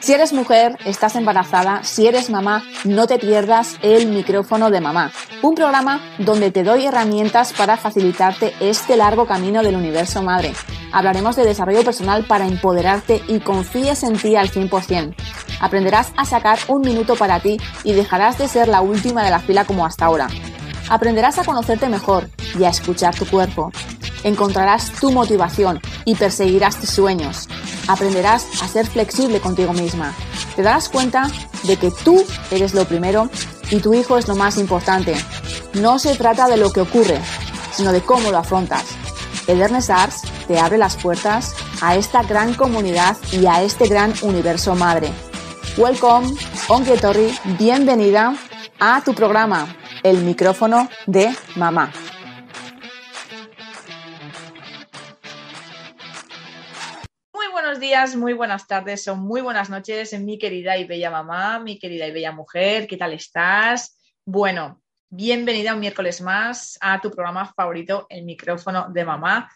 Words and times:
Si 0.00 0.12
eres 0.12 0.32
mujer, 0.32 0.78
estás 0.84 1.16
embarazada, 1.16 1.82
si 1.82 2.06
eres 2.06 2.30
mamá, 2.30 2.62
no 2.84 3.08
te 3.08 3.18
pierdas 3.18 3.76
el 3.82 4.06
micrófono 4.06 4.70
de 4.70 4.80
mamá, 4.80 5.10
un 5.42 5.56
programa 5.56 6.00
donde 6.18 6.52
te 6.52 6.62
doy 6.62 6.86
herramientas 6.86 7.52
para 7.52 7.76
facilitarte 7.76 8.54
este 8.60 8.96
largo 8.96 9.26
camino 9.26 9.62
del 9.62 9.74
universo 9.74 10.22
madre. 10.22 10.52
Hablaremos 10.92 11.34
de 11.34 11.44
desarrollo 11.44 11.82
personal 11.82 12.24
para 12.24 12.46
empoderarte 12.46 13.22
y 13.26 13.40
confíes 13.40 14.04
en 14.04 14.16
ti 14.16 14.36
al 14.36 14.50
100%. 14.50 15.16
Aprenderás 15.60 16.12
a 16.16 16.24
sacar 16.24 16.60
un 16.68 16.82
minuto 16.82 17.16
para 17.16 17.40
ti 17.40 17.58
y 17.82 17.92
dejarás 17.92 18.38
de 18.38 18.46
ser 18.46 18.68
la 18.68 18.80
última 18.80 19.24
de 19.24 19.30
la 19.30 19.40
fila 19.40 19.64
como 19.64 19.84
hasta 19.84 20.06
ahora. 20.06 20.28
Aprenderás 20.88 21.38
a 21.38 21.44
conocerte 21.44 21.88
mejor 21.88 22.30
y 22.56 22.62
a 22.62 22.68
escuchar 22.68 23.16
tu 23.16 23.26
cuerpo. 23.26 23.72
Encontrarás 24.22 24.92
tu 24.92 25.10
motivación 25.10 25.80
y 26.04 26.14
perseguirás 26.14 26.76
tus 26.76 26.90
sueños 26.90 27.48
aprenderás 27.88 28.46
a 28.62 28.68
ser 28.68 28.86
flexible 28.86 29.40
contigo 29.40 29.72
misma. 29.72 30.14
Te 30.54 30.62
darás 30.62 30.88
cuenta 30.88 31.28
de 31.64 31.76
que 31.76 31.90
tú 31.90 32.24
eres 32.50 32.74
lo 32.74 32.84
primero 32.84 33.28
y 33.70 33.80
tu 33.80 33.94
hijo 33.94 34.16
es 34.16 34.28
lo 34.28 34.36
más 34.36 34.56
importante. 34.58 35.16
No 35.74 35.98
se 35.98 36.14
trata 36.14 36.46
de 36.48 36.56
lo 36.56 36.72
que 36.72 36.82
ocurre, 36.82 37.20
sino 37.72 37.92
de 37.92 38.00
cómo 38.00 38.30
lo 38.30 38.38
afrontas. 38.38 38.84
Edernes 39.46 39.90
Arts 39.90 40.22
te 40.46 40.58
abre 40.58 40.78
las 40.78 40.96
puertas 40.96 41.54
a 41.80 41.96
esta 41.96 42.22
gran 42.22 42.54
comunidad 42.54 43.16
y 43.32 43.46
a 43.46 43.62
este 43.62 43.88
gran 43.88 44.12
universo 44.22 44.74
madre. 44.74 45.10
Welcome, 45.76 46.34
Onke 46.68 46.96
Torri, 46.96 47.32
bienvenida 47.58 48.34
a 48.80 49.02
tu 49.04 49.14
programa, 49.14 49.76
El 50.02 50.18
micrófono 50.18 50.88
de 51.06 51.34
mamá. 51.56 51.92
Muy 58.16 58.34
buenas 58.34 58.66
tardes 58.66 59.08
o 59.08 59.16
muy 59.16 59.40
buenas 59.40 59.70
noches, 59.70 60.12
mi 60.20 60.38
querida 60.38 60.76
y 60.76 60.84
bella 60.84 61.10
mamá, 61.10 61.58
mi 61.58 61.78
querida 61.78 62.06
y 62.06 62.10
bella 62.10 62.32
mujer. 62.32 62.86
¿Qué 62.86 62.98
tal 62.98 63.14
estás? 63.14 63.98
Bueno, 64.26 64.82
bienvenida 65.08 65.72
un 65.72 65.80
miércoles 65.80 66.20
más 66.20 66.76
a 66.82 67.00
tu 67.00 67.10
programa 67.10 67.46
favorito, 67.46 68.06
El 68.10 68.24
micrófono 68.24 68.88
de 68.90 69.06
mamá. 69.06 69.50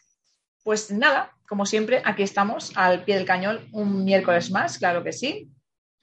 Pues 0.65 0.91
nada, 0.91 1.37
como 1.47 1.67
siempre, 1.67 2.01
aquí 2.07 2.23
estamos 2.23 2.73
al 2.75 3.05
pie 3.05 3.17
del 3.17 3.27
cañón 3.27 3.69
un 3.71 4.03
miércoles 4.03 4.51
más, 4.51 4.79
claro 4.79 5.05
que 5.05 5.13
sí. 5.13 5.51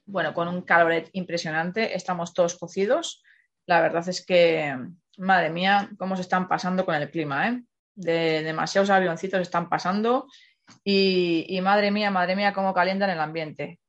Bueno, 0.05 0.31
con 0.35 0.47
un 0.47 0.61
caloret 0.61 1.09
impresionante, 1.13 1.95
estamos 1.95 2.35
todos 2.35 2.55
cocidos. 2.59 3.23
La 3.65 3.81
verdad 3.81 4.07
es 4.07 4.23
que, 4.23 4.77
madre 5.17 5.49
mía, 5.49 5.89
cómo 5.97 6.15
se 6.15 6.21
están 6.21 6.47
pasando 6.47 6.85
con 6.85 6.93
el 6.93 7.09
clima, 7.09 7.49
¿eh? 7.49 7.63
De 7.95 8.43
demasiados 8.43 8.91
avioncitos 8.91 9.41
están 9.41 9.67
pasando 9.67 10.27
y, 10.83 11.59
madre 11.61 11.91
mía, 11.91 12.11
madre 12.11 12.35
mía, 12.35 12.53
cómo 12.53 12.73
calientan 12.73 13.09
el 13.09 13.19
ambiente. 13.19 13.79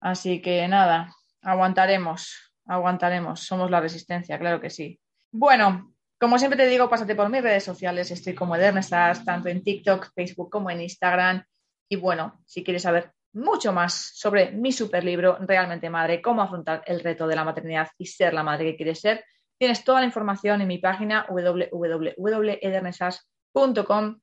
Así 0.00 0.40
que 0.40 0.66
nada, 0.68 1.14
aguantaremos, 1.42 2.54
aguantaremos. 2.66 3.40
Somos 3.40 3.70
la 3.70 3.80
resistencia, 3.80 4.38
claro 4.38 4.60
que 4.60 4.70
sí. 4.70 4.98
Bueno, 5.30 5.94
como 6.18 6.38
siempre 6.38 6.56
te 6.56 6.66
digo, 6.66 6.88
pásate 6.88 7.14
por 7.14 7.28
mis 7.28 7.42
redes 7.42 7.64
sociales. 7.64 8.10
Estoy 8.10 8.34
como 8.34 8.56
Edernestas, 8.56 9.24
tanto 9.24 9.48
en 9.48 9.62
TikTok, 9.62 10.12
Facebook 10.14 10.50
como 10.50 10.70
en 10.70 10.80
Instagram. 10.80 11.44
Y 11.88 11.96
bueno, 11.96 12.40
si 12.46 12.62
quieres 12.62 12.82
saber 12.82 13.12
mucho 13.32 13.72
más 13.72 14.10
sobre 14.14 14.50
mi 14.50 14.72
super 14.72 15.04
libro, 15.04 15.38
Realmente 15.40 15.88
Madre, 15.88 16.20
cómo 16.20 16.42
afrontar 16.42 16.82
el 16.86 17.00
reto 17.00 17.26
de 17.26 17.36
la 17.36 17.44
maternidad 17.44 17.88
y 17.96 18.06
ser 18.06 18.34
la 18.34 18.42
madre 18.42 18.64
que 18.64 18.76
quieres 18.76 19.00
ser, 19.00 19.24
tienes 19.58 19.84
toda 19.84 20.00
la 20.00 20.06
información 20.06 20.60
en 20.60 20.68
mi 20.68 20.78
página 20.78 21.26
www.edernesas.com. 21.28 24.20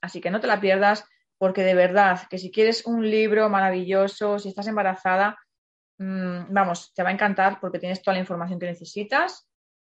Así 0.00 0.20
que 0.20 0.30
no 0.30 0.40
te 0.40 0.48
la 0.48 0.60
pierdas 0.60 1.04
porque 1.42 1.64
de 1.64 1.74
verdad 1.74 2.20
que 2.30 2.38
si 2.38 2.52
quieres 2.52 2.86
un 2.86 3.10
libro 3.10 3.48
maravilloso, 3.48 4.38
si 4.38 4.50
estás 4.50 4.68
embarazada, 4.68 5.36
mm, 5.98 6.54
vamos, 6.54 6.94
te 6.94 7.02
va 7.02 7.08
a 7.08 7.12
encantar 7.12 7.58
porque 7.58 7.80
tienes 7.80 8.00
toda 8.00 8.14
la 8.14 8.20
información 8.20 8.60
que 8.60 8.66
necesitas 8.66 9.50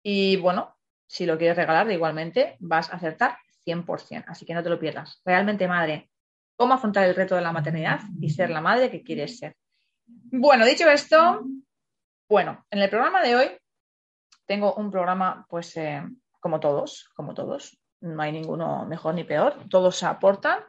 y 0.04 0.36
bueno, 0.36 0.76
si 1.04 1.26
lo 1.26 1.36
quieres 1.36 1.56
regalar 1.56 1.90
igualmente 1.90 2.56
vas 2.60 2.92
a 2.92 2.96
acertar 2.96 3.38
100%, 3.66 4.22
así 4.28 4.46
que 4.46 4.54
no 4.54 4.62
te 4.62 4.68
lo 4.68 4.78
pierdas. 4.78 5.20
Realmente 5.24 5.66
madre, 5.66 6.12
cómo 6.56 6.74
afrontar 6.74 7.08
el 7.08 7.16
reto 7.16 7.34
de 7.34 7.42
la 7.42 7.50
maternidad 7.50 7.98
y 8.20 8.30
ser 8.30 8.48
la 8.50 8.60
madre 8.60 8.88
que 8.88 9.02
quieres 9.02 9.38
ser. 9.38 9.56
Bueno, 10.06 10.64
dicho 10.64 10.88
esto, 10.88 11.44
bueno, 12.28 12.64
en 12.70 12.78
el 12.78 12.88
programa 12.88 13.20
de 13.20 13.34
hoy 13.34 13.50
tengo 14.46 14.74
un 14.74 14.92
programa 14.92 15.44
pues 15.48 15.76
eh, 15.76 16.04
como 16.38 16.60
todos, 16.60 17.10
como 17.16 17.34
todos, 17.34 17.76
no 18.00 18.22
hay 18.22 18.30
ninguno 18.30 18.86
mejor 18.86 19.14
ni 19.14 19.24
peor, 19.24 19.68
todos 19.68 20.04
aportan 20.04 20.60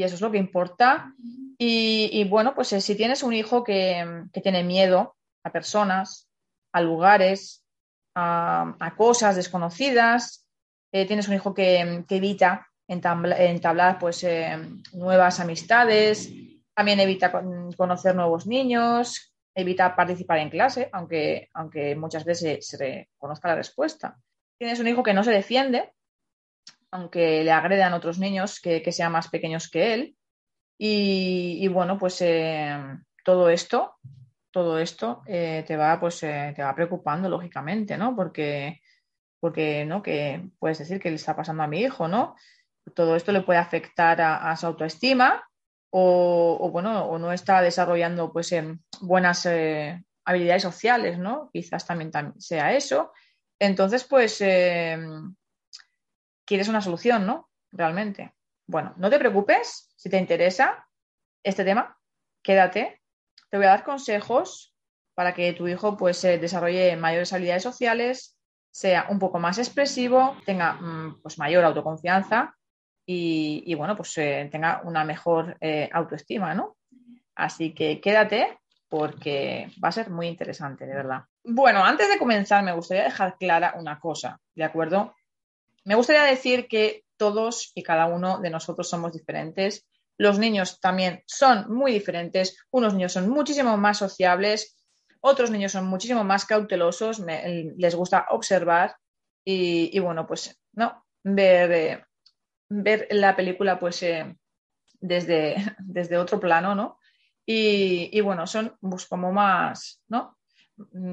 y 0.00 0.02
eso 0.02 0.14
es 0.14 0.22
lo 0.22 0.30
que 0.30 0.38
importa. 0.38 1.14
Y, 1.58 2.24
bueno, 2.24 2.54
pues 2.54 2.72
eh, 2.72 2.80
si 2.80 2.94
tienes 2.94 3.22
un 3.22 3.34
hijo 3.34 3.62
que, 3.62 4.24
tiene 4.42 4.64
miedo 4.64 5.14
a 5.44 5.52
personas, 5.52 6.26
a 6.72 6.80
lugares, 6.80 7.62
a, 8.14 8.94
cosas 8.96 9.36
desconocidas, 9.36 10.48
eh, 10.90 11.06
tienes 11.06 11.28
un 11.28 11.34
hijo 11.34 11.52
que, 11.52 12.02
evita 12.08 12.66
entablar 12.88 13.98
pues, 13.98 14.24
eh, 14.24 14.58
nuevas 14.94 15.38
amistades, 15.38 16.30
también 16.74 16.98
evita 17.00 17.30
conocer 17.76 18.14
nuevos 18.14 18.46
niños, 18.46 19.34
evita 19.54 19.94
participar 19.94 20.38
en 20.38 20.48
clase, 20.48 20.88
aunque, 20.92 21.50
aunque 21.52 21.94
muchas 21.94 22.24
veces 22.24 22.62
se, 22.62 22.78
se 22.78 23.04
reconozca 23.18 23.48
la 23.48 23.56
respuesta. 23.56 24.16
Tienes 24.58 24.80
un 24.80 24.88
hijo 24.88 25.02
que 25.02 25.12
no 25.12 25.22
se 25.22 25.30
defiende, 25.30 25.92
aunque 26.90 27.44
le 27.44 27.52
agredan 27.52 27.92
otros 27.92 28.18
niños 28.18 28.60
que, 28.60 28.90
sean 28.92 29.12
más 29.12 29.28
pequeños 29.28 29.70
que 29.70 29.94
él. 29.94 30.16
Y, 30.78 31.68
bueno, 31.68 31.98
pues 31.98 32.20
eh, 32.22 32.74
todo 33.24 33.50
esto, 33.50 33.96
todo 34.50 34.78
esto 34.78 35.22
eh, 35.26 35.62
te 35.66 35.76
va, 35.76 36.00
pues, 36.00 36.22
eh, 36.22 36.52
te 36.56 36.62
va 36.62 36.74
preocupando, 36.74 37.28
lógicamente, 37.28 37.98
¿no? 37.98 38.16
Porque, 38.16 38.80
porque, 39.40 39.84
¿no? 39.84 40.02
Que 40.02 40.48
puedes 40.58 40.78
decir 40.78 40.98
que 40.98 41.10
le 41.10 41.16
está 41.16 41.36
pasando 41.36 41.62
a 41.62 41.66
mi 41.66 41.80
hijo, 41.80 42.08
¿no? 42.08 42.34
Todo 42.94 43.14
esto 43.14 43.30
le 43.30 43.42
puede 43.42 43.58
afectar 43.58 44.20
a, 44.20 44.56
su 44.56 44.66
autoestima 44.66 45.44
o, 45.90 46.70
bueno, 46.72 47.04
o 47.04 47.18
no 47.18 47.30
está 47.32 47.60
desarrollando 47.60 48.32
pues 48.32 48.54
buenas 49.02 49.46
habilidades 50.24 50.62
sociales, 50.62 51.18
¿no? 51.18 51.50
Quizás 51.52 51.86
también, 51.86 52.10
también, 52.10 52.40
sea 52.40 52.72
eso. 52.72 53.12
Entonces, 53.58 54.04
pues 54.04 54.40
quieres 56.50 56.66
una 56.66 56.82
solución, 56.82 57.26
¿no? 57.26 57.48
Realmente. 57.70 58.34
Bueno, 58.66 58.92
no 58.96 59.08
te 59.08 59.20
preocupes, 59.20 59.94
si 59.94 60.10
te 60.10 60.18
interesa 60.18 60.84
este 61.44 61.64
tema, 61.64 61.96
quédate. 62.42 63.00
Te 63.48 63.56
voy 63.56 63.66
a 63.66 63.70
dar 63.70 63.84
consejos 63.84 64.74
para 65.14 65.32
que 65.32 65.52
tu 65.52 65.68
hijo 65.68 65.96
pues 65.96 66.20
desarrolle 66.22 66.96
mayores 66.96 67.32
habilidades 67.32 67.62
sociales, 67.62 68.36
sea 68.68 69.06
un 69.10 69.20
poco 69.20 69.38
más 69.38 69.58
expresivo, 69.58 70.36
tenga 70.44 70.72
mm, 70.72 71.22
pues 71.22 71.38
mayor 71.38 71.64
autoconfianza 71.64 72.56
y, 73.06 73.72
bueno, 73.76 73.96
pues 73.96 74.18
eh, 74.18 74.48
tenga 74.50 74.82
una 74.84 75.04
mejor 75.04 75.56
eh, 75.60 75.88
autoestima, 75.92 76.52
¿no? 76.54 76.76
Así 77.36 77.74
que 77.74 78.00
quédate 78.00 78.58
porque 78.88 79.70
va 79.82 79.88
a 79.88 79.92
ser 79.92 80.10
muy 80.10 80.26
interesante, 80.26 80.84
de 80.84 80.94
verdad. 80.94 81.22
Bueno, 81.44 81.84
antes 81.84 82.08
de 82.08 82.18
comenzar 82.18 82.64
me 82.64 82.72
gustaría 82.72 83.04
dejar 83.04 83.38
clara 83.38 83.74
una 83.76 84.00
cosa, 84.00 84.40
¿de 84.56 84.64
acuerdo? 84.64 85.14
Me 85.84 85.94
gustaría 85.94 86.24
decir 86.24 86.68
que 86.68 87.04
todos 87.16 87.72
y 87.74 87.82
cada 87.82 88.06
uno 88.06 88.40
de 88.40 88.50
nosotros 88.50 88.88
somos 88.88 89.12
diferentes. 89.12 89.86
Los 90.16 90.38
niños 90.38 90.80
también 90.80 91.22
son 91.26 91.72
muy 91.72 91.92
diferentes. 91.92 92.56
Unos 92.70 92.94
niños 92.94 93.12
son 93.12 93.28
muchísimo 93.28 93.76
más 93.76 93.98
sociables, 93.98 94.76
otros 95.20 95.50
niños 95.50 95.72
son 95.72 95.86
muchísimo 95.86 96.24
más 96.24 96.46
cautelosos, 96.46 97.20
les 97.20 97.94
gusta 97.94 98.26
observar 98.30 98.96
y, 99.44 99.98
bueno, 99.98 100.26
pues 100.26 100.58
no, 100.72 101.04
ver, 101.22 101.72
eh, 101.72 103.08
la 103.10 103.34
película 103.36 103.78
pues 103.78 104.02
eh, 104.02 104.36
desde, 105.00 106.18
otro 106.18 106.40
plano, 106.40 106.74
¿no? 106.74 106.98
Y, 107.44 108.10
y 108.16 108.20
bueno, 108.20 108.46
son 108.46 108.76
pues, 108.80 109.06
como 109.06 109.32
más, 109.32 110.02
¿no? 110.08 110.38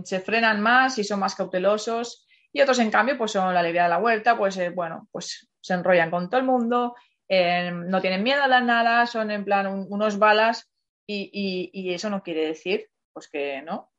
Se 0.04 0.20
frenan 0.22 0.62
más 0.62 0.98
y 0.98 1.04
son 1.04 1.20
más 1.20 1.36
cautelosos 1.36 2.27
y 2.58 2.62
otros, 2.62 2.80
en 2.80 2.90
cambio, 2.90 3.20
pues 3.20 3.34
son 3.34 3.54
la 3.54 3.60
alegría 3.60 3.84
de 3.84 3.90
la 3.90 4.00
huerta, 4.00 4.36
pues 4.36 4.58
eh, 4.58 4.72
bueno, 4.72 5.08
pues 5.12 5.48
se 5.62 5.76
enrollan 5.76 6.10
con 6.10 6.28
todo 6.28 6.40
el 6.40 6.48
mundo, 6.48 6.96
eh, 7.30 7.70
no 7.72 8.02
tienen 8.02 8.24
miedo 8.24 8.42
a 8.42 8.62
nada, 8.62 9.06
son 9.06 9.30
en 9.30 9.46
plan 9.46 9.68
unos 9.68 10.18
balas 10.18 10.68
y, 11.06 11.94
eso 11.94 12.10
no 12.10 12.24
quiere 12.24 12.48
decir, 12.48 12.90
pues 13.14 13.30
que 13.30 13.62
no, 13.62 13.92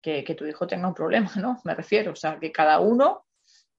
que, 0.00 0.22
tu 0.36 0.46
hijo 0.46 0.68
tenga 0.68 0.86
un 0.86 0.94
problema, 0.94 1.32
¿no? 1.36 1.60
Me 1.64 1.74
refiero, 1.74 2.12
o 2.12 2.14
sea, 2.16 2.38
que 2.38 2.52
cada 2.52 2.78
uno 2.78 3.26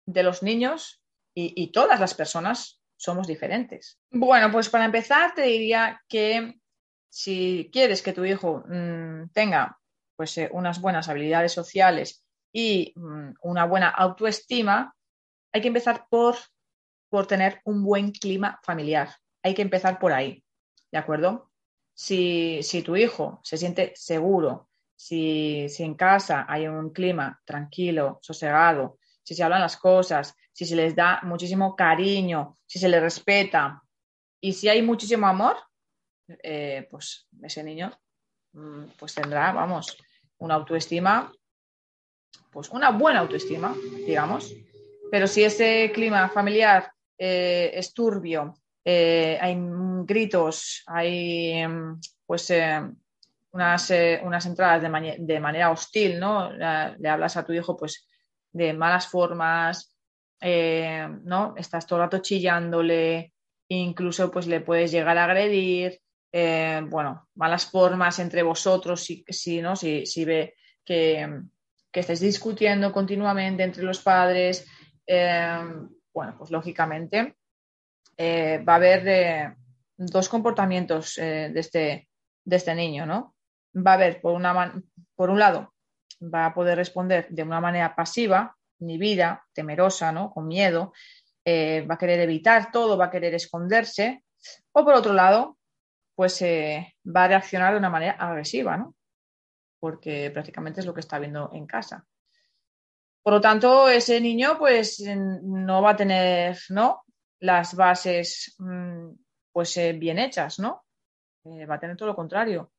de 0.05 0.23
los 0.23 0.43
niños 0.43 1.01
y, 1.33 1.71
todas 1.71 1.97
las 1.97 2.13
personas 2.13 2.81
somos 2.97 3.25
diferentes. 3.25 4.01
Bueno, 4.11 4.51
pues 4.51 4.67
para 4.67 4.83
empezar 4.83 5.33
te 5.33 5.43
diría 5.43 6.01
que 6.09 6.59
si 7.09 7.69
quieres 7.71 8.01
que 8.01 8.11
tu 8.11 8.25
hijo 8.25 8.65
mm, 8.67 9.29
tenga 9.31 9.79
pues 10.17 10.37
eh, 10.39 10.49
unas 10.51 10.81
buenas 10.81 11.07
habilidades 11.07 11.53
sociales 11.53 12.26
y 12.57 12.91
mm, 12.95 13.33
una 13.43 13.65
buena 13.65 13.87
autoestima, 13.87 14.95
hay 15.53 15.61
que 15.61 15.67
empezar 15.67 16.07
por, 16.09 16.35
por 17.07 17.27
tener 17.27 17.61
un 17.65 17.83
buen 17.83 18.11
clima 18.11 18.59
familiar. 18.63 19.13
Hay 19.43 19.53
que 19.53 19.61
empezar 19.61 19.99
por 19.99 20.11
ahí, 20.11 20.43
¿de 20.91 20.97
acuerdo? 20.97 21.51
Si, 21.93 22.63
si 22.63 22.81
tu 22.81 22.95
hijo 22.95 23.39
se 23.43 23.57
siente 23.57 23.93
seguro, 23.95 24.69
si, 24.95 25.69
si 25.69 25.83
en 25.83 25.93
casa 25.93 26.47
hay 26.49 26.65
un 26.67 26.89
clima 26.89 27.39
tranquilo, 27.45 28.17
sosegado, 28.23 28.97
si 29.21 29.35
se 29.35 29.43
hablan 29.43 29.61
las 29.61 29.77
cosas, 29.77 30.33
si 30.51 30.65
se 30.65 30.75
les 30.75 30.95
da 30.95 31.19
muchísimo 31.21 31.75
cariño, 31.75 32.57
si 32.65 32.79
se 32.79 32.89
les 32.89 33.03
respeta 33.03 33.83
y 34.41 34.53
si 34.53 34.67
hay 34.67 34.81
muchísimo 34.81 35.27
amor, 35.27 35.57
eh, 36.41 36.87
pues 36.89 37.27
ese 37.39 37.63
niño 37.63 37.91
mm, 38.53 38.85
pues 38.97 39.13
tendrá, 39.13 39.51
vamos, 39.51 39.95
una 40.39 40.55
autoestima, 40.55 41.31
pues 42.51 42.69
una 42.69 42.91
buena 42.91 43.19
autoestima, 43.19 43.75
digamos. 44.05 44.53
Pero 45.11 45.27
si 45.27 45.43
ese 45.43 45.91
clima 45.93 46.29
familiar 46.29 46.91
eh, 47.17 47.71
es 47.73 47.93
turbio, 47.93 48.55
eh, 48.83 49.37
hay 49.39 49.57
gritos, 50.05 50.83
hay 50.87 51.51
em, 51.51 51.99
pues 52.25 52.53
unas, 53.51 53.93
unas, 54.23 54.45
entradas 54.45 54.81
de, 54.81 55.15
de, 55.19 55.39
manera 55.39 55.71
hostil, 55.71 56.19
¿no? 56.19 56.51
Le 56.51 57.09
hablas 57.09 57.37
a 57.37 57.45
tu 57.45 57.53
hijo 57.53 57.75
pues 57.75 58.07
de 58.51 58.73
malas 58.73 59.07
formas, 59.07 59.97
eh, 60.41 61.07
¿no? 61.23 61.53
Estás 61.57 61.85
todo 61.87 61.99
el 61.99 62.05
rato 62.05 62.19
chillándole, 62.19 63.33
incluso 63.69 64.31
pues 64.31 64.47
le 64.47 64.61
puedes 64.61 64.91
llegar 64.91 65.17
a 65.17 65.25
agredir, 65.25 65.99
eh, 66.31 66.81
bueno, 66.85 67.27
malas 67.35 67.65
formas 67.65 68.19
entre 68.19 68.43
vosotros, 68.43 69.01
si, 69.01 69.23
si 69.27 69.61
¿no? 69.61 69.75
Si, 69.75 70.05
si 70.05 70.25
ve 70.25 70.55
que, 70.85 71.27
que, 71.97 72.01
estáis 72.01 72.19
discutiendo 72.19 72.91
continuamente 72.91 73.63
entre 73.63 73.83
los 73.83 73.99
padres, 73.99 74.65
eh, 75.05 75.63
bueno, 76.13 76.35
pues 76.37 76.51
lógicamente 76.51 77.35
va 78.19 78.73
a 78.73 78.75
haber 78.75 79.55
dos 79.95 80.27
comportamientos 80.29 81.15
de, 81.15 81.51
este, 81.55 82.07
de 82.43 82.55
este 82.55 82.73
niño, 82.73 83.05
¿no? 83.05 83.35
Va 83.75 83.91
a 83.91 83.93
haber, 83.93 84.21
por, 84.21 84.33
una 84.33 84.81
por 85.15 85.29
un 85.29 85.37
lado, 85.37 85.73
va 86.21 86.47
a 86.47 86.53
poder 86.53 86.77
responder 86.77 87.27
de 87.29 87.43
una 87.43 87.61
manera 87.61 87.95
pasiva, 87.95 88.55
inhibida, 88.79 89.45
temerosa, 89.53 90.11
¿no? 90.11 90.31
Con 90.31 90.47
miedo, 90.47 90.93
eh, 91.45 91.85
va 91.89 91.95
a 91.95 91.97
querer 91.97 92.19
evitar 92.19 92.71
todo, 92.71 92.97
va 92.97 93.05
a 93.05 93.11
querer 93.11 93.33
esconderse, 93.33 94.23
o 94.71 94.83
por 94.83 94.93
otro 94.93 95.13
lado, 95.13 95.57
pues 96.15 96.41
eh, 96.41 96.95
va 97.05 97.25
a 97.25 97.27
reaccionar 97.27 97.73
de 97.73 97.79
una 97.79 97.89
manera 97.89 98.13
agresiva, 98.13 98.77
¿no? 98.77 98.95
Porque 99.79 100.31
prácticamente 100.31 100.79
es 100.79 100.85
lo 100.85 100.93
que 100.93 101.01
está 101.01 101.19
viendo 101.19 101.49
en 101.53 101.67
casa. 101.67 102.05
Por 103.21 103.33
lo 103.33 103.41
tanto, 103.41 103.89
ese 103.89 104.21
niño, 104.21 104.57
pues, 104.57 105.03
no 105.05 105.81
va 105.81 105.91
a 105.91 105.95
tener, 105.95 106.57
¿no? 106.69 107.03
Las 107.39 107.75
bases, 107.75 108.55
mm, 108.57 109.09
pues, 109.51 109.77
eh, 109.77 109.93
bien 109.93 110.19
hechas, 110.19 110.59
¿no? 110.59 110.83
va 111.47 111.75
a 111.75 111.79
tener 111.79 111.95
todo 111.95 112.09
lo 112.09 112.15
contrario 112.15 112.73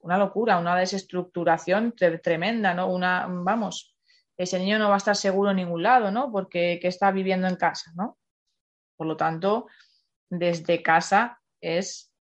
una 0.00 0.18
locura, 0.18 0.58
una 0.58 0.76
desestructuración 0.76 1.94
tremenda, 2.22 2.74
¿no? 2.74 2.88
Una, 2.88 3.26
vamos, 3.28 3.96
ese 4.36 4.58
niño 4.58 4.78
no 4.78 4.88
va 4.88 4.94
a 4.94 4.98
estar 4.98 5.16
seguro 5.16 5.50
en 5.50 5.56
ningún 5.56 5.82
lado, 5.82 6.10
¿no? 6.10 6.30
Porque 6.30 6.78
está 6.82 7.10
viviendo 7.10 7.46
en 7.46 7.56
casa, 7.56 7.92
¿no? 7.96 8.18
Por 8.96 9.06
lo 9.06 9.16
tanto, 9.16 9.66
desde 10.30 10.82
casa 10.82 11.40
es 11.60 12.12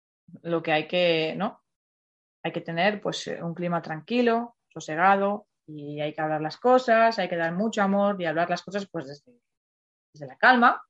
lo 0.41 0.63
que 0.63 0.71
hay 0.71 0.87
que, 0.87 1.35
¿no? 1.37 1.61
Hay 2.43 2.51
que 2.51 2.61
tener 2.61 3.01
pues 3.01 3.27
un 3.27 3.53
clima 3.53 3.81
tranquilo, 3.81 4.55
sosegado 4.69 5.47
y 5.65 5.99
hay 5.99 6.13
que 6.13 6.21
hablar 6.21 6.41
las 6.41 6.57
cosas, 6.57 7.19
hay 7.19 7.27
que 7.27 7.35
dar 7.35 7.53
mucho 7.53 7.81
amor 7.81 8.21
y 8.21 8.25
hablar 8.25 8.49
las 8.49 8.63
cosas 8.63 8.87
pues 8.89 9.07
desde, 9.07 10.27
la 10.27 10.37
calma 10.37 10.81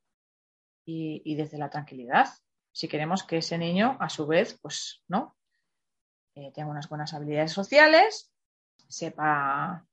y, 0.85 1.35
desde 1.35 1.57
la 1.57 1.69
tranquilidad. 1.69 2.27
Si 2.71 2.87
queremos 2.87 3.23
que 3.23 3.37
ese 3.37 3.57
niño, 3.57 3.97
a 3.99 4.07
su 4.07 4.27
vez, 4.27 4.57
pues, 4.61 5.03
¿no? 5.07 5.35
Eh, 6.35 6.51
tenga 6.53 6.69
unas 6.69 6.87
buenas 6.87 7.13
habilidades 7.13 7.51
sociales, 7.51 8.31
sepa, 8.87 9.85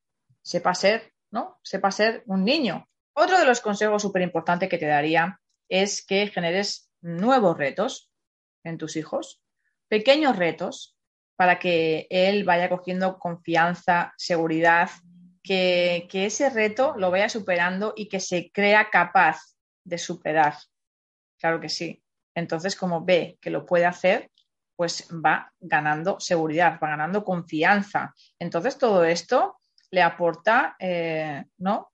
sepa 0.43 0.75
ser, 0.75 1.15
¿no? 1.31 1.59
Sepa 1.63 1.91
ser 1.91 2.23
un 2.27 2.45
niño. 2.45 2.87
Otro 3.15 3.39
de 3.39 3.47
los 3.47 3.61
consejos 3.61 4.03
súper 4.03 4.23
importantes 4.23 4.69
que 4.69 4.79
te 4.79 4.87
daría 4.87 5.41
es 5.69 6.05
que 6.05 6.27
generes 6.27 6.91
nuevos 7.01 7.57
retos 7.57 8.11
en 8.65 8.77
tus 8.77 8.97
hijos, 8.97 9.41
pequeños 9.89 10.37
retos, 10.37 10.97
para 11.37 11.59
que 11.59 12.07
él 12.11 12.45
vaya 12.45 12.69
cogiendo 12.69 13.19
confianza, 13.19 14.13
seguridad, 14.17 14.91
que, 15.45 16.09
ese 16.13 16.51
reto 16.51 16.95
lo 16.97 17.11
vaya 17.11 17.29
superando 17.29 17.93
y 17.97 18.09
que 18.09 18.19
se 18.19 18.51
crea 18.51 18.89
capaz 18.91 19.41
de 19.85 19.99
superar. 19.99 20.55
Claro 21.39 21.61
que 21.61 21.69
sí. 21.69 22.03
Entonces, 22.35 22.75
como 22.75 23.05
ve 23.05 23.39
que 23.41 23.51
lo 23.51 23.67
puede 23.67 23.85
hacer, 23.85 24.31
pues 24.75 25.09
va 25.13 25.53
ganando 25.61 26.19
seguridad, 26.19 26.81
va 26.83 26.89
ganando 26.89 27.25
confianza. 27.25 28.15
Entonces, 28.39 28.79
todo 28.79 29.05
esto 29.05 29.59
le 29.91 30.03
aporta, 30.03 30.75
eh, 30.79 31.45
¿no? 31.59 31.93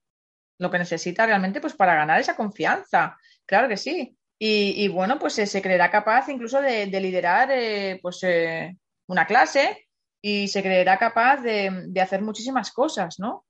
Lo 0.57 0.71
que 0.71 0.79
necesita 0.79 1.25
realmente, 1.25 1.59
pues 1.61 1.73
para 1.73 1.95
ganar 1.95 2.19
esa 2.19 2.35
confianza. 2.35 3.17
Claro 3.45 3.67
que 3.67 3.77
sí. 3.77 4.17
Y, 4.43 4.87
bueno, 4.87 5.19
pues 5.19 5.33
se 5.35 5.61
creerá 5.61 5.91
capaz 5.91 6.27
incluso 6.29 6.59
de, 6.61 6.87
liderar, 6.87 7.51
eh, 7.51 7.99
pues, 8.01 8.23
eh, 8.23 8.75
una 9.11 9.27
clase 9.27 9.89
y 10.21 10.47
se 10.47 10.63
creerá 10.63 10.97
capaz 10.97 11.41
de, 11.41 11.91
hacer 12.01 12.21
muchísimas 12.21 12.71
cosas, 12.71 13.19
¿no? 13.19 13.45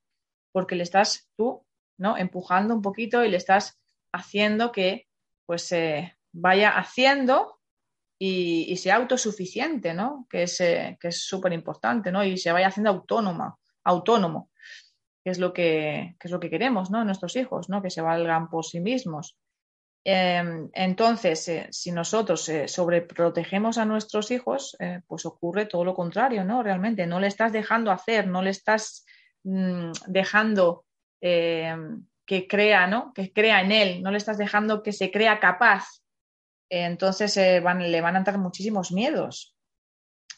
Porque 0.50 0.74
le 0.74 0.82
estás 0.82 1.30
tú, 1.36 1.64
¿no? 1.98 2.18
Empujando 2.18 2.74
un 2.74 2.82
poquito 2.82 3.24
y 3.24 3.30
le 3.30 3.36
estás 3.36 3.78
haciendo 4.12 4.72
que, 4.72 5.06
pues, 5.46 5.72
vaya 6.32 6.70
haciendo 6.76 7.60
y, 8.18 8.76
sea 8.76 8.96
autosuficiente, 8.96 9.94
¿no? 9.94 10.26
Que 10.28 10.42
es 10.44 10.60
eh, 10.60 10.98
súper 11.10 11.52
importante, 11.52 12.10
¿no? 12.10 12.24
Y 12.24 12.38
se 12.38 12.50
vaya 12.50 12.66
haciendo 12.66 12.90
autónoma, 12.90 13.56
autónomo, 13.84 14.50
que 15.22 15.30
es 15.30 15.38
lo 15.38 15.52
que, 15.52 16.16
es 16.18 16.30
lo 16.32 16.40
que 16.40 16.50
queremos, 16.50 16.90
¿no? 16.90 17.04
Nuestros 17.04 17.36
hijos, 17.36 17.68
¿no? 17.68 17.82
Que 17.82 17.90
se 17.90 18.00
valgan 18.00 18.50
por 18.50 18.64
sí 18.64 18.80
mismos. 18.80 19.38
Em, 20.04 20.68
entonces, 20.72 21.48
eh, 21.48 21.68
si 21.70 21.92
nosotros 21.92 22.48
eh, 22.48 22.66
sobreprotegemos 22.66 23.78
a 23.78 23.84
nuestros 23.84 24.30
hijos, 24.30 24.76
pues 25.06 25.26
ocurre 25.26 25.66
todo 25.66 25.84
lo 25.84 25.94
contrario, 25.94 26.44
¿no? 26.44 26.62
Realmente 26.62 27.06
no 27.06 27.20
le 27.20 27.28
estás 27.28 27.52
dejando 27.52 27.90
hacer, 27.90 28.26
no 28.26 28.42
le 28.42 28.50
estás 28.50 29.04
mm, 29.44 29.92
dejando 30.08 30.84
em, 31.20 32.04
que 32.26 32.48
crea, 32.48 32.86
¿no? 32.86 33.12
Que 33.14 33.32
crea 33.32 33.60
en 33.60 33.72
él, 33.72 34.02
no 34.02 34.10
le 34.10 34.18
estás 34.18 34.38
dejando 34.38 34.82
que 34.82 34.92
se 34.92 35.10
crea 35.10 35.38
capaz 35.38 36.02
entonces 36.72 37.36
eh, 37.36 37.60
le 37.60 38.00
van 38.00 38.16
a 38.16 38.18
entrar 38.18 38.38
muchísimos 38.38 38.92
miedos. 38.92 39.54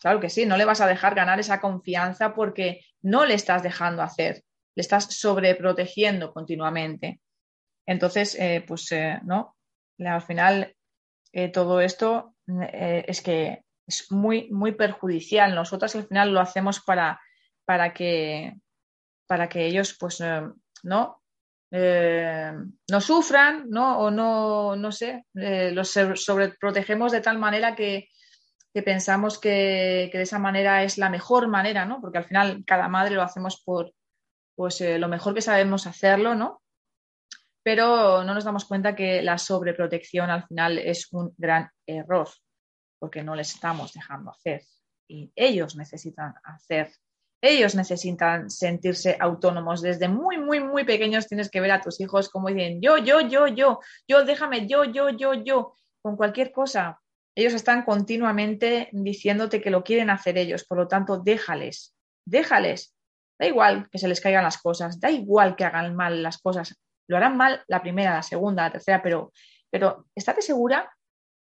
Claro 0.03 0.19
que 0.19 0.29
sí, 0.29 0.47
no 0.47 0.57
le 0.57 0.65
vas 0.65 0.81
a 0.81 0.89
dejar 0.89 1.15
ganar 1.15 1.39
esa 1.39 1.61
confianza 1.61 2.35
porque 2.35 2.81
no 3.03 3.25
le 3.25 3.35
estás 3.35 3.63
dejando 3.63 4.03
hacer, 4.03 4.43
le 4.75 4.81
estás 4.81 5.05
sobreprotegiendo 5.15 6.33
continuamente. 6.33 7.21
Entonces, 7.87 8.37
eh, 8.39 8.65
pues 8.67 8.91
eh, 8.93 9.21
no, 9.25 9.57
al 9.99 10.23
final 10.23 10.75
todo 11.53 11.81
esto 11.81 12.37
es 12.47 13.21
que 13.21 13.65
es 13.87 14.13
muy, 14.13 14.49
muy 14.51 14.73
perjudicial. 14.73 15.55
Nosotras 15.55 15.97
al 15.97 16.07
final 16.07 16.33
lo 16.33 16.41
hacemos 16.41 16.81
para, 16.81 17.21
para, 17.65 17.93
que, 17.93 18.55
para 19.27 19.49
que 19.49 19.67
ellos, 19.67 19.97
pues, 19.99 20.23
no, 20.85 21.25
eh, 21.77 22.53
no 22.89 23.01
sufran, 23.01 23.69
¿no? 23.69 23.99
O 23.99 24.09
no, 24.09 24.77
no 24.77 24.93
sé, 24.93 25.25
eh, 25.35 25.73
los 25.73 25.91
sobreprotegemos 25.91 27.11
de 27.11 27.21
tal 27.21 27.37
manera 27.37 27.75
que, 27.75 28.11
pensamos 28.85 29.41
que, 29.41 30.09
de 30.13 30.23
esa 30.23 30.39
manera 30.39 30.85
es 30.85 30.99
la 30.99 31.11
mejor 31.11 31.49
manera, 31.49 31.85
¿no? 31.85 32.01
Porque 32.01 32.19
al 32.19 32.27
final 32.27 32.63
cada 32.65 32.87
madre 32.87 33.17
lo 33.17 33.23
hacemos 33.23 33.61
por 33.65 33.93
pues, 34.55 34.81
eh, 34.83 35.01
lo 35.01 35.09
mejor 35.09 35.35
que 35.35 35.43
sabemos 35.43 35.89
hacerlo, 35.89 36.37
¿no? 36.37 36.63
Pero 37.65 38.23
no 38.23 38.35
nos 38.35 38.45
damos 38.45 38.67
cuenta 38.67 38.95
que 38.95 39.23
la 39.23 39.39
sobreprotección 39.39 40.31
al 40.31 40.47
final 40.47 40.79
es 40.79 41.13
un 41.13 41.35
gran 41.37 41.69
error, 41.87 42.29
porque 43.01 43.25
no 43.25 43.35
les 43.35 43.55
estamos 43.55 43.93
dejando 43.93 44.31
hacer 44.31 44.63
y 45.09 45.33
ellos 45.35 45.75
necesitan 45.77 46.35
hacer 46.45 46.93
ellos 47.47 47.75
necesitan 47.75 48.49
sentirse 48.49 49.19
autónomos. 49.21 49.83
Desde 49.83 50.09
muy, 50.09 50.39
muy, 50.39 50.61
muy 50.61 50.85
pequeños 50.85 51.29
tienes 51.29 51.51
que 51.51 51.61
ver 51.61 51.73
a 51.73 51.81
tus 51.83 52.01
hijos 52.01 52.31
como 52.31 52.49
dicen, 52.49 52.81
yo, 52.81 52.97
yo, 52.97 53.21
yo, 53.21 53.47
yo, 53.47 53.81
yo, 54.09 54.25
déjame, 54.25 54.67
yo, 54.67 54.85
yo, 54.85 55.11
yo, 55.11 55.35
yo, 55.35 55.75
con 56.01 56.17
cualquier 56.17 56.53
cosa. 56.53 57.01
Ellos 57.37 57.53
están 57.53 57.85
continuamente 57.85 58.89
diciéndote 58.93 59.61
que 59.61 59.71
lo 59.71 59.85
quieren 59.85 60.09
hacer 60.09 60.39
ellos, 60.39 60.65
por 60.65 60.79
lo 60.79 60.89
tanto, 60.89 61.19
déjales, 61.19 61.95
déjales. 62.25 62.95
Da 63.39 63.47
igual 63.47 63.91
que 63.91 63.99
se 63.99 64.09
les 64.09 64.23
caigan 64.23 64.45
las 64.45 64.57
cosas, 64.57 64.99
da 64.99 65.11
igual 65.11 65.55
que 65.55 65.65
hagan 65.65 65.95
mal 65.95 66.23
las 66.23 66.39
cosas. 66.39 66.81
Lo 67.07 67.17
harán 67.17 67.37
mal 67.37 67.63
la 67.69 67.83
primera, 67.83 68.15
la 68.15 68.23
segunda, 68.23 68.65
la 68.65 68.73
tercera, 68.73 69.03
pero, 69.03 69.33
pero 69.71 70.07
estate 70.15 70.43
segura 70.43 70.91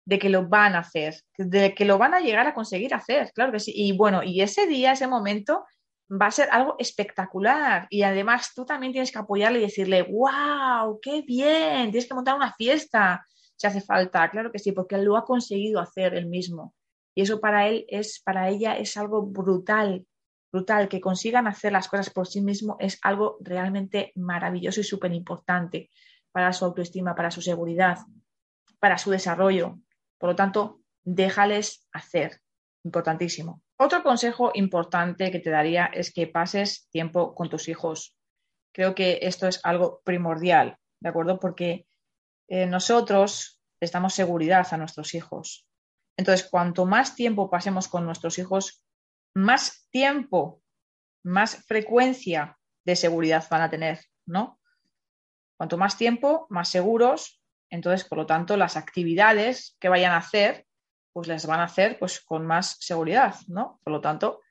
de 0.06 0.20
que 0.20 0.30
lo 0.30 0.48
van 0.48 0.76
a 0.76 0.80
hacer, 0.80 1.16
de 1.38 1.74
que 1.74 1.86
lo 1.86 1.98
van 1.98 2.14
a 2.14 2.20
llegar 2.20 2.46
a 2.48 2.54
conseguir 2.54 2.94
hacer, 2.94 3.32
claro 3.34 3.52
que 3.52 3.60
sí. 3.60 3.72
Y 3.76 3.98
bueno, 3.98 4.22
y 4.24 4.42
ese 4.42 4.68
día, 4.68 4.92
ese 4.92 5.08
momento, 5.08 5.66
va 6.12 6.28
a 6.28 6.32
ser 6.32 6.50
algo 6.52 6.76
espectacular. 6.78 7.88
Y 7.90 8.04
además 8.04 8.52
tú 8.54 8.66
también 8.66 8.92
tienes 8.92 9.12
que 9.12 9.20
apoyarle 9.20 9.60
y 9.60 9.64
decirle, 9.64 10.04
wow, 10.04 11.00
qué 11.02 11.22
bien, 11.22 11.92
tienes 11.92 12.08
que 12.08 12.14
montar 12.14 12.36
una 12.36 12.54
fiesta 12.54 13.26
si 13.56 13.68
hace 13.68 13.82
falta. 13.82 14.30
Claro 14.30 14.52
que 14.52 14.60
sí, 14.60 14.72
porque 14.72 14.98
lo 14.98 15.18
ha 15.18 15.26
conseguido 15.26 15.80
hacer 15.80 16.14
él 16.14 16.28
mismo. 16.28 16.74
Y 17.16 17.22
eso 17.22 17.40
para 17.40 17.68
él 17.68 17.86
es, 17.88 18.22
para 18.24 18.50
ella 18.50 18.78
es 18.78 18.98
algo 18.98 19.24
brutal, 19.26 20.06
brutal. 20.56 20.88
Que 20.88 21.02
consigan 21.02 21.48
hacer 21.48 21.72
las 21.72 21.88
cosas 21.88 22.10
por 22.10 22.28
sí 22.28 22.42
mismo 22.42 22.78
es 22.80 22.98
algo 23.02 23.38
realmente 23.42 24.12
maravilloso 24.16 24.80
y 24.80 24.84
súper 24.84 25.12
importante 25.14 25.90
para 26.32 26.54
su 26.54 26.66
autoestima, 26.66 27.16
para 27.16 27.32
su 27.32 27.42
seguridad, 27.42 28.00
para 28.80 28.98
su 28.98 29.12
desarrollo. 29.12 29.80
Por 30.18 30.30
lo 30.30 30.36
tanto, 30.36 30.80
déjales 31.04 31.88
hacer. 31.92 32.42
Importantísimo. 32.84 33.62
Otro 33.78 34.04
consejo 34.04 34.52
importante 34.54 35.32
que 35.32 35.40
te 35.40 35.50
daría 35.50 35.88
es 35.88 36.14
que 36.14 36.28
pases 36.28 36.88
tiempo 36.92 37.34
con 37.34 37.50
tus 37.50 37.68
hijos. 37.68 38.16
Creo 38.72 38.94
que 38.94 39.20
esto 39.24 39.48
es 39.48 39.60
algo 39.64 40.02
primordial, 40.04 40.78
¿de 41.02 41.10
acuerdo? 41.10 41.40
Porque 41.40 41.88
eh, 42.48 42.68
nosotros 42.68 43.60
les 43.82 43.92
damos 43.92 44.14
seguridad 44.14 44.68
a 44.70 44.78
nuestros 44.78 45.16
hijos. 45.16 45.68
Entonces, 46.16 46.48
cuanto 46.48 46.86
más 46.86 47.16
tiempo 47.16 47.50
pasemos 47.50 47.88
con 47.88 48.06
nuestros 48.06 48.38
hijos, 48.38 48.85
más 49.36 49.88
tiempo, 49.92 50.62
más 51.24 51.58
frecuencia 51.66 52.58
de 52.86 52.96
seguridad 52.96 53.46
van 53.50 53.62
a 53.62 53.70
tener, 53.70 54.00
¿no? 54.26 54.60
Cuanto 55.58 55.78
más 55.78 55.98
tiempo, 55.98 56.48
más 56.50 56.70
seguros. 56.70 57.42
Entonces, 57.70 58.08
por 58.08 58.18
lo 58.18 58.26
tanto, 58.26 58.58
las 58.58 58.78
actividades 58.78 59.76
que 59.80 59.90
vayan 59.90 60.14
a 60.14 60.18
hacer, 60.18 60.66
pues 61.14 61.28
las 61.28 61.46
van 61.46 61.60
a 61.60 61.66
hacer 61.66 62.00
pues, 62.00 62.22
con 62.22 62.46
más 62.46 62.78
seguridad, 62.80 63.36
¿no? 63.48 63.80
Por 63.84 63.94
lo 63.94 64.02
tanto, 64.02 64.42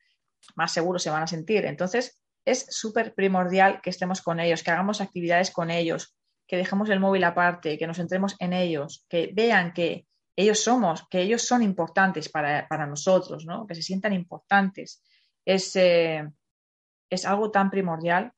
más 0.57 0.73
seguros 0.73 1.03
se 1.03 1.11
van 1.11 1.23
a 1.23 1.27
sentir. 1.27 1.65
Entonces, 1.65 2.21
es 2.45 2.67
súper 2.69 3.15
primordial 3.15 3.81
que 3.81 3.91
estemos 3.91 4.21
con 4.21 4.41
ellos, 4.41 4.63
que 4.63 4.71
hagamos 4.71 5.01
actividades 5.01 5.51
con 5.51 5.71
ellos, 5.71 6.15
que 6.47 6.57
dejemos 6.57 6.91
el 6.91 7.01
móvil 7.01 7.25
aparte, 7.25 7.79
que 7.79 7.87
nos 7.87 7.97
centremos 7.97 8.37
en 8.39 8.53
ellos, 8.53 9.07
que 9.09 9.31
vean 9.33 9.73
que 9.73 10.07
ellos 10.37 10.61
somos, 10.61 11.07
que 11.09 11.23
ellos 11.23 11.43
son 11.43 11.63
importantes 11.63 12.29
para, 12.29 12.87
nosotros, 12.87 13.47
¿no? 13.47 13.67
que 13.67 13.75
se 13.75 13.83
sientan 13.83 14.13
importantes. 14.13 15.03
Es, 15.45 15.77
eh, 15.77 16.29
es 17.11 17.27
algo 17.27 17.51
tan 17.51 17.71
primordial 17.71 18.33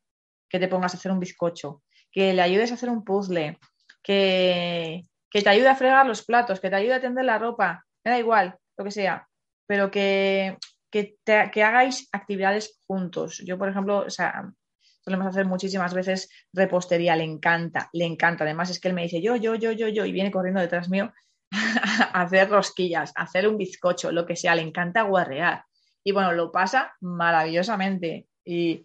que 0.49 0.59
te 0.59 0.69
pongas 0.69 0.95
a 0.95 0.97
hacer 0.99 1.13
un 1.13 1.21
bizcocho, 1.21 1.83
que 2.11 2.33
le 2.33 2.43
ayudes 2.43 2.71
a 2.71 2.75
hacer 2.75 2.91
un 2.91 3.05
puzzle, 3.05 3.59
que, 4.03 5.07
que 5.31 5.43
te 5.43 5.49
ayude 5.49 5.69
a 5.69 5.77
fregar 5.77 6.07
los 6.07 6.25
platos, 6.25 6.61
que 6.61 6.71
te 6.71 6.77
ayude 6.77 6.95
a 6.95 7.01
tender 7.01 7.25
la 7.25 7.39
ropa, 7.39 7.85
me 8.05 8.11
da 8.11 8.19
igual, 8.19 8.57
lo 8.77 8.85
que 8.85 8.91
sea, 8.91 9.27
pero 9.67 9.91
que, 9.91 10.59
que, 10.91 11.17
que 11.25 11.63
hagáis 11.63 12.09
actividades 12.13 12.79
juntos. 12.87 13.43
Yo, 13.45 13.59
por 13.59 13.69
ejemplo, 13.69 14.05
o 14.07 14.11
sea, 14.11 14.53
solemos 15.01 15.27
hacer 15.29 15.47
muchísimas 15.47 15.95
veces 15.95 16.29
repostería, 16.53 17.17
le 17.17 17.25
encanta, 17.25 17.89
le 17.93 18.05
encanta. 18.05 18.45
Además 18.45 18.71
es 18.71 18.81
que 18.81 18.89
él 18.89 18.95
me 18.95 19.03
dice 19.03 19.23
yo, 19.23 19.37
yo, 19.37 19.55
yo, 19.55 19.73
yo, 19.73 19.89
yo, 19.89 20.05
y 20.05 20.13
viene 20.13 20.31
corriendo 20.31 20.61
detrás 20.61 20.89
mío 20.89 21.13
hacer 22.13 22.51
rosquillas, 22.51 23.13
a 23.17 23.23
hacer 23.23 23.49
un 23.49 23.57
bizcocho, 23.57 24.13
lo 24.13 24.27
que 24.27 24.37
sea, 24.37 24.55
le 24.55 24.63
encanta 24.63 25.03
guarrear. 25.03 25.65
Y 26.05 26.13
bueno, 26.13 26.33
lo 26.33 26.53
pasa 26.53 26.95
maravillosamente. 27.01 28.29
Y, 28.45 28.85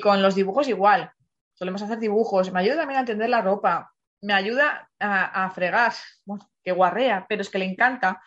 con 0.00 0.22
los 0.22 0.34
dibujos 0.34 0.68
igual. 0.68 1.12
Solemos 1.54 1.82
hacer 1.82 1.98
dibujos. 1.98 2.50
Me 2.52 2.60
ayuda 2.60 2.76
también 2.76 2.98
a 2.98 3.00
entender 3.00 3.28
la 3.28 3.42
ropa. 3.42 3.92
Me 4.22 4.32
ayuda 4.32 4.88
a, 4.98 5.50
fregar. 5.50 5.92
Bueno, 6.24 6.48
que 6.62 6.72
guarrea, 6.72 7.26
pero 7.28 7.42
es 7.42 7.50
que 7.50 7.58
le 7.58 7.66
encanta. 7.66 8.22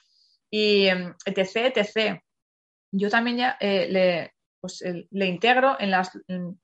Y 0.51 0.88
etc, 1.25 1.74
etc. 1.75 2.22
Yo 2.91 3.10
también 3.10 3.38
ya 3.38 3.58
eh, 3.60 3.88
le, 3.89 4.36
pues, 4.60 4.84
le 5.12 5.25
integro 5.25 5.77
en 5.79 5.91
las, 5.91 6.12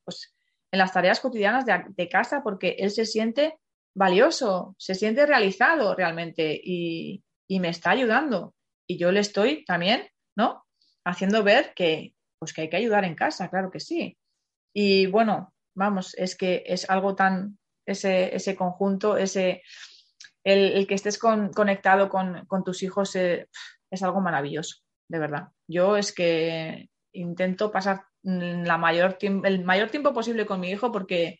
pues, 0.03 0.33
en 0.71 0.79
las 0.79 0.93
tareas 0.93 1.19
cotidianas 1.19 1.65
de, 1.65 2.09
casa 2.09 2.41
porque 2.43 2.77
él 2.79 2.91
se 2.91 3.05
siente 3.05 3.59
valioso, 3.93 4.75
se 4.77 4.95
siente 4.95 5.25
realizado 5.25 5.95
realmente 5.95 6.59
y, 6.63 7.23
me 7.49 7.69
está 7.69 7.91
ayudando. 7.91 8.55
Y 8.87 8.97
yo 8.97 9.11
le 9.11 9.19
estoy 9.19 9.65
también, 9.65 10.07
¿no? 10.37 10.63
Haciendo 11.03 11.43
ver 11.43 11.73
que, 11.75 12.13
pues 12.39 12.53
que 12.53 12.61
hay 12.61 12.69
que 12.69 12.77
ayudar 12.77 13.03
en 13.03 13.15
casa, 13.15 13.49
claro 13.49 13.69
que 13.71 13.81
sí. 13.81 14.17
Y 14.73 15.07
bueno, 15.07 15.53
vamos, 15.75 16.15
es 16.15 16.37
que 16.37 16.63
es 16.65 16.89
algo 16.89 17.13
tan, 17.15 17.59
ese, 17.85 18.33
ese 18.33 18.55
conjunto, 18.55 19.17
ese, 19.17 19.63
el, 20.45 20.87
que 20.87 20.95
estés 20.95 21.19
conectado 21.19 22.07
con, 22.07 22.47
tus 22.63 22.83
hijos 22.83 23.15
eh, 23.17 23.49
es 23.89 24.01
algo 24.01 24.21
maravilloso, 24.21 24.77
de 25.09 25.19
verdad. 25.19 25.49
Yo 25.67 25.97
es 25.97 26.13
que 26.13 26.89
intento 27.13 27.69
pasar 27.69 28.05
la 28.23 28.77
mayor 28.77 29.17
el 29.21 29.65
mayor 29.65 29.89
tiempo 29.89 30.13
posible 30.13 30.45
con 30.45 30.59
mi 30.59 30.69
hijo 30.69 30.91
porque, 30.91 31.39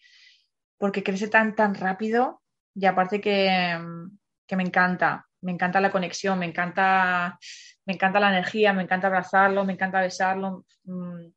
porque 0.78 1.04
crece 1.04 1.30
tan, 1.30 1.56
tan 1.56 1.76
rápido 1.76 2.41
y 2.76 2.86
aparte 2.86 3.22
que, 3.22 3.78
mm, 3.78 4.18
que 4.48 4.56
me 4.56 4.64
encanta, 4.64 5.28
me 5.42 5.52
encanta 5.52 5.82
la 5.82 5.92
conexión, 5.92 6.40
me 6.40 6.46
encanta, 6.46 7.38
me 7.86 7.94
encanta 7.94 8.20
la 8.20 8.30
energía, 8.30 8.74
me 8.74 8.84
encanta 8.84 9.08
abrazarlo, 9.08 9.66
me 9.66 9.74
encanta 9.74 10.02
besarlo. 10.02 10.66
Mm, 10.84 11.28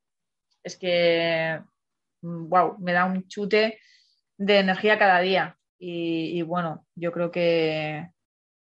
es 0.62 0.76
que, 0.76 1.60
wow, 2.22 2.78
me 2.78 2.92
da 2.92 3.04
un 3.06 3.26
chute 3.28 3.78
de 4.38 4.58
energía 4.58 4.98
cada 4.98 5.20
día. 5.20 5.58
Y, 5.78 6.40
bueno, 6.42 6.86
yo 6.94 7.12
creo 7.12 7.30
que, 7.30 8.08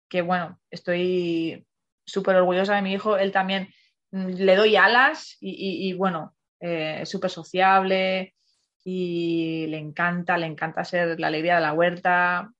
que 0.09 0.21
bueno, 0.21 0.59
estoy 0.69 1.67
súper 2.05 2.37
orgullosa 2.37 2.75
de 2.75 2.81
mi 2.81 2.93
hijo. 2.93 3.17
Él 3.17 3.33
también 3.33 3.67
le 4.11 4.55
doy 4.55 4.77
alas 4.77 5.37
y 5.41 5.93
bueno, 5.93 6.35
es 6.61 7.01
eh, 7.01 7.05
súper 7.05 7.31
sociable 7.31 8.35
y 8.83 9.67
le 9.67 9.77
encanta, 9.77 10.37
le 10.37 10.47
encanta 10.47 10.83
ser 10.83 11.19
la 11.19 11.27
alegría 11.27 11.55
de 11.55 11.61
la 11.61 11.73
huerta. 11.73 12.53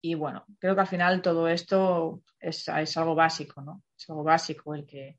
Y 0.00 0.14
bueno, 0.14 0.44
creo 0.58 0.74
que 0.74 0.80
al 0.80 0.86
final 0.86 1.22
todo 1.22 1.48
esto 1.48 2.22
es, 2.38 2.68
algo 2.68 3.14
básico, 3.14 3.60
¿no? 3.60 3.82
Es 3.96 4.08
algo 4.08 4.22
básico 4.22 4.74
el 4.74 4.86
que, 4.86 5.18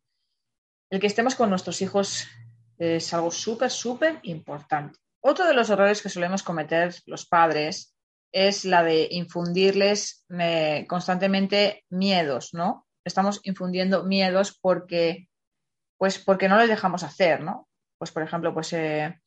el 0.89 1.00
que 1.00 1.08
estemos 1.08 1.36
con 1.36 1.50
nuestros 1.50 1.82
hijos 1.82 2.27
es 2.77 3.13
algo 3.13 3.32
súper, 3.32 3.70
súper 3.70 4.20
importante. 4.24 5.00
Otro 5.22 5.46
de 5.46 5.53
los 5.53 5.70
errores 5.70 6.01
que 6.01 6.10
solemos 6.10 6.44
cometer 6.44 6.96
los 7.06 7.25
padres 7.25 7.94
es 8.32 8.63
la 8.63 8.84
de 8.84 9.08
infundirles 9.12 10.25
eh, 10.29 10.86
constantemente 10.88 11.84
miedos, 11.89 12.53
¿no? 12.53 12.88
Estamos 13.03 13.41
infundiendo 13.44 14.06
miedos 14.06 14.58
porque, 14.62 15.27
pues 15.98 16.20
porque 16.20 16.48
no 16.48 16.58
les 16.58 16.70
dejamos 16.70 17.03
hacer, 17.03 17.41
¿no? 17.41 17.70
pues 18.00 18.12
por 18.12 18.24
ejemplo, 18.24 18.53
pues 18.53 18.74
eh, 18.74 19.20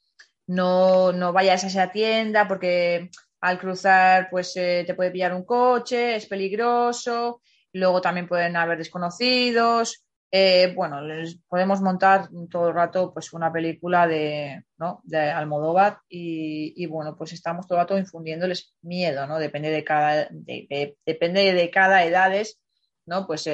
no, 0.46 1.12
no, 1.12 1.32
vayas 1.32 1.64
a 1.64 1.68
esa 1.68 1.90
tienda 1.90 2.46
porque 2.48 3.10
al 3.40 3.58
cruzar 3.58 4.28
pues 4.30 4.56
eh, 4.56 4.84
te 4.86 4.94
puede 4.94 5.10
pillar 5.10 5.34
un 5.34 5.44
coche, 5.44 6.16
es 6.16 6.26
peligroso, 6.26 7.42
luego 7.72 8.00
también 8.00 8.28
pueden 8.28 8.56
haber 8.56 8.78
desconocidos. 8.78 10.04
Eh, 10.34 10.72
bueno, 10.74 11.02
les 11.02 11.38
podemos 11.46 11.82
montar 11.82 12.28
todo 12.50 12.68
el 12.68 12.74
rato 12.74 13.12
pues 13.12 13.32
una 13.34 13.52
película 13.52 14.06
de, 14.06 14.64
¿no? 14.78 15.00
de 15.04 15.30
Almodóvar 15.30 16.00
y, 16.08 16.86
bueno, 16.86 17.16
pues 17.16 17.34
estamos 17.34 17.66
todo 17.66 17.78
el 17.78 17.82
rato 17.82 17.98
infundiéndoles 17.98 18.74
miedo, 18.80 19.26
¿no? 19.26 19.38
Depende 19.38 19.68
de 19.68 19.84
cada, 19.84 20.28
depende 20.30 21.52
de 21.52 21.70
cada 21.70 22.04
edades, 22.04 22.58
¿no? 23.04 23.26
Pues, 23.26 23.46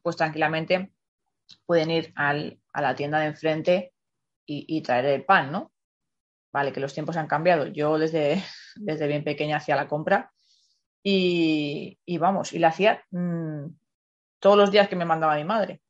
pues 0.00 0.16
tranquilamente 0.16 0.92
pueden 1.66 1.90
ir 1.90 2.12
al, 2.14 2.60
a 2.72 2.82
la 2.82 2.94
tienda 2.94 3.18
de 3.20 3.26
enfrente 3.26 3.92
y, 4.46 4.80
traer 4.82 5.06
el 5.06 5.24
pan, 5.24 5.52
¿no? 5.52 5.72
Vale, 6.52 6.72
que 6.72 6.80
los 6.80 6.94
tiempos 6.94 7.16
han 7.16 7.26
cambiado. 7.26 7.66
Yo 7.66 7.98
desde, 7.98 8.42
desde 8.76 9.06
bien 9.06 9.24
pequeña 9.24 9.58
hacía 9.58 9.76
la 9.76 9.88
compra 9.88 10.32
y, 11.02 12.18
vamos, 12.18 12.52
y 12.52 12.58
la 12.58 12.68
hacía 12.68 13.02
mm, 13.10 13.66
todos 14.40 14.56
los 14.56 14.70
días 14.70 14.88
que 14.88 14.96
me 14.96 15.04
mandaba 15.04 15.36
mi 15.36 15.44
madre 15.44 15.80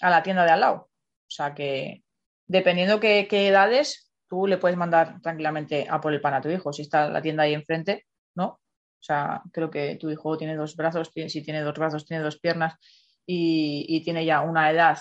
a 0.00 0.10
la 0.10 0.22
tienda 0.22 0.44
de 0.44 0.50
al 0.50 0.60
lado. 0.60 0.76
O 0.76 1.30
sea 1.30 1.54
que 1.54 2.02
dependiendo 2.46 3.00
qué, 3.00 3.26
qué 3.28 3.48
edades, 3.48 4.12
tú 4.28 4.46
le 4.46 4.58
puedes 4.58 4.76
mandar 4.76 5.20
tranquilamente 5.20 5.86
a 5.88 6.00
por 6.00 6.12
el 6.12 6.20
pan 6.20 6.34
a 6.34 6.40
tu 6.40 6.48
hijo. 6.48 6.72
Si 6.72 6.82
está 6.82 7.08
la 7.08 7.22
tienda 7.22 7.44
ahí 7.44 7.54
enfrente, 7.54 8.06
¿no? 8.34 8.46
O 9.00 9.02
sea, 9.02 9.42
creo 9.52 9.70
que 9.70 9.96
tu 9.96 10.10
hijo 10.10 10.36
tiene 10.36 10.56
dos 10.56 10.74
brazos, 10.76 11.10
si 11.14 11.42
tiene 11.42 11.60
dos 11.60 11.74
brazos, 11.74 12.04
tiene 12.04 12.22
dos 12.22 12.38
piernas 12.40 12.74
y, 13.24 13.86
y, 13.88 14.02
tiene 14.02 14.24
ya 14.24 14.40
una 14.40 14.70
edad 14.70 14.98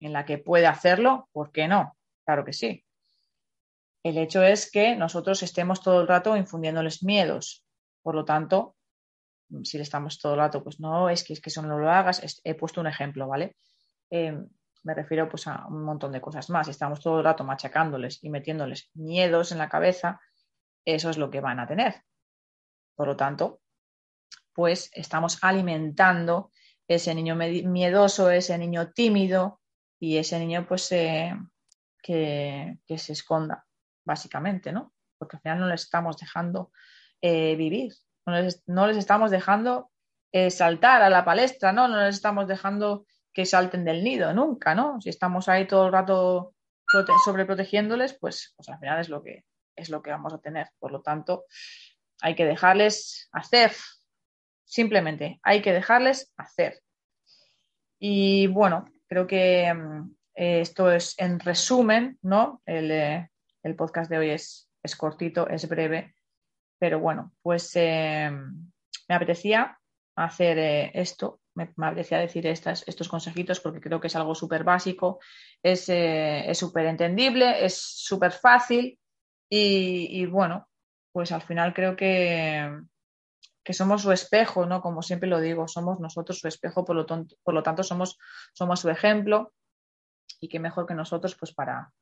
en 0.00 0.12
la 0.12 0.24
que 0.24 0.38
puede 0.38 0.66
hacerlo, 0.66 1.28
¿por 1.32 1.50
qué 1.50 1.66
no? 1.66 1.96
Claro 2.24 2.44
que 2.44 2.52
sí. 2.52 2.84
El 4.02 4.18
hecho 4.18 4.42
es 4.42 4.70
que 4.70 4.96
nosotros 4.96 5.42
estemos 5.42 5.82
todo 5.82 6.00
el 6.00 6.08
rato 6.08 6.36
infundiéndoles 6.36 7.02
miedos. 7.02 7.64
Por 8.02 8.14
lo 8.14 8.24
tanto, 8.24 8.76
si 9.62 9.76
le 9.76 9.82
estamos 9.82 10.18
todo 10.18 10.32
el 10.32 10.38
rato, 10.38 10.62
pues 10.62 10.80
no, 10.80 11.10
es 11.10 11.24
que, 11.24 11.34
es 11.34 11.40
que 11.40 11.50
eso 11.50 11.62
no 11.62 11.78
lo 11.78 11.90
hagas. 11.90 12.40
He 12.44 12.54
puesto 12.54 12.80
un 12.80 12.86
ejemplo, 12.86 13.28
¿vale? 13.28 13.56
Em, 14.08 14.48
me 14.82 14.94
refiero 14.94 15.28
pues 15.28 15.46
a 15.46 15.66
un 15.66 15.84
montón 15.84 16.12
de 16.12 16.20
cosas 16.20 16.48
más. 16.50 16.66
Si 16.66 16.70
estamos 16.70 17.00
todo 17.00 17.18
el 17.18 17.24
rato 17.24 17.44
machacándoles 17.44 18.22
y 18.22 18.30
metiéndoles 18.30 18.90
miedos 18.94 19.52
en 19.52 19.58
la 19.58 19.68
cabeza, 19.68 20.20
eso 20.84 21.10
es 21.10 21.18
lo 21.18 21.30
que 21.30 21.40
van 21.40 21.60
a 21.60 21.66
tener. 21.66 22.02
Por 22.94 23.08
lo 23.08 23.16
tanto, 23.16 23.60
pues 24.54 24.90
estamos 24.94 25.38
alimentando 25.42 26.50
ese 26.88 27.14
niño 27.14 27.36
miedoso, 27.36 28.30
ese 28.30 28.58
niño 28.58 28.92
tímido 28.92 29.60
y 29.98 30.16
ese 30.16 30.38
niño 30.38 30.66
pues 30.66 30.90
eh, 30.92 31.32
que, 32.02 32.78
se 32.96 33.12
esconda, 33.12 33.66
básicamente, 34.04 34.72
¿no? 34.72 34.92
Porque 35.18 35.36
al 35.36 35.42
final 35.42 35.60
no 35.60 35.68
les 35.68 35.82
estamos 35.82 36.16
dejando 36.18 36.72
eh, 37.20 37.56
vivir, 37.56 37.92
no 38.26 38.86
les, 38.86 38.96
estamos 38.96 39.30
dejando 39.30 39.90
eh, 40.32 40.50
saltar 40.50 41.02
a 41.02 41.10
la 41.10 41.24
palestra, 41.24 41.72
¿no? 41.72 41.88
No 41.88 42.00
les 42.02 42.16
estamos 42.16 42.46
dejando 42.46 43.06
que 43.32 43.46
salten 43.46 43.84
del 43.84 44.02
nido, 44.02 44.32
nunca, 44.32 44.74
¿no? 44.74 45.00
Si 45.00 45.08
estamos 45.08 45.48
ahí 45.48 45.66
todo 45.66 45.86
el 45.86 45.92
rato 45.92 46.54
sobreprotegiéndoles, 47.24 48.14
pues, 48.14 48.52
pues 48.56 48.68
al 48.68 48.78
final 48.78 49.00
es 49.00 49.08
lo 49.08 49.22
que 49.22 49.44
es 49.76 49.88
lo 49.88 50.02
que 50.02 50.10
vamos 50.10 50.32
a 50.32 50.40
tener. 50.40 50.68
Por 50.78 50.92
lo 50.92 51.02
tanto, 51.02 51.44
hay 52.20 52.34
que 52.34 52.44
dejarles 52.44 53.28
hacer. 53.32 53.72
Simplemente, 54.64 55.40
hay 55.42 55.62
que 55.62 55.72
dejarles 55.72 56.32
hacer. 56.36 56.80
Y 57.98 58.46
bueno, 58.48 58.86
creo 59.08 59.26
que 59.26 59.72
mm, 59.72 60.14
esto 60.34 60.90
es 60.90 61.18
en 61.18 61.40
resumen, 61.40 62.18
¿no? 62.22 62.62
El, 62.66 62.90
eh, 62.90 63.30
podcast 63.76 64.10
de 64.10 64.18
hoy 64.18 64.30
es, 64.30 64.68
cortito, 64.96 65.48
es 65.48 65.68
breve, 65.68 66.14
pero 66.78 67.00
bueno, 67.00 67.32
pues 67.42 67.70
eh, 67.76 68.30
me 68.30 69.14
apetecía 69.14 69.78
hacer 70.16 70.58
eh, 70.58 70.90
esto, 70.94 71.40
me, 71.54 71.72
apetecía 71.76 72.18
decir 72.18 72.46
estos 72.46 73.08
consejitos 73.08 73.60
porque 73.60 73.80
creo 73.80 74.00
que 74.00 74.06
es 74.06 74.16
algo 74.16 74.34
súper 74.34 74.64
básico, 74.64 75.20
es 75.62 75.86
súper 76.58 76.86
entendible, 76.86 77.64
es 77.64 77.76
súper 77.76 78.32
fácil 78.32 78.98
y, 79.52 80.26
bueno, 80.26 80.68
pues 81.12 81.32
al 81.32 81.42
final 81.42 81.74
creo 81.74 81.96
que, 81.96 82.70
que 83.64 83.72
somos 83.72 84.02
su 84.02 84.12
espejo, 84.12 84.64
¿no? 84.64 84.80
Como 84.80 85.02
siempre 85.02 85.28
lo 85.28 85.40
digo, 85.40 85.66
somos 85.66 85.98
nosotros 85.98 86.38
su 86.38 86.46
espejo, 86.46 86.84
por 86.84 86.94
lo, 86.94 87.06
por 87.06 87.54
lo 87.54 87.62
tanto 87.62 87.82
somos, 87.82 88.16
somos 88.52 88.80
su 88.80 88.88
ejemplo 88.90 89.52
y 90.40 90.48
qué 90.48 90.60
mejor 90.60 90.86
que 90.86 90.94
nosotros 90.94 91.36
pues 91.38 91.52
para, 91.52 91.92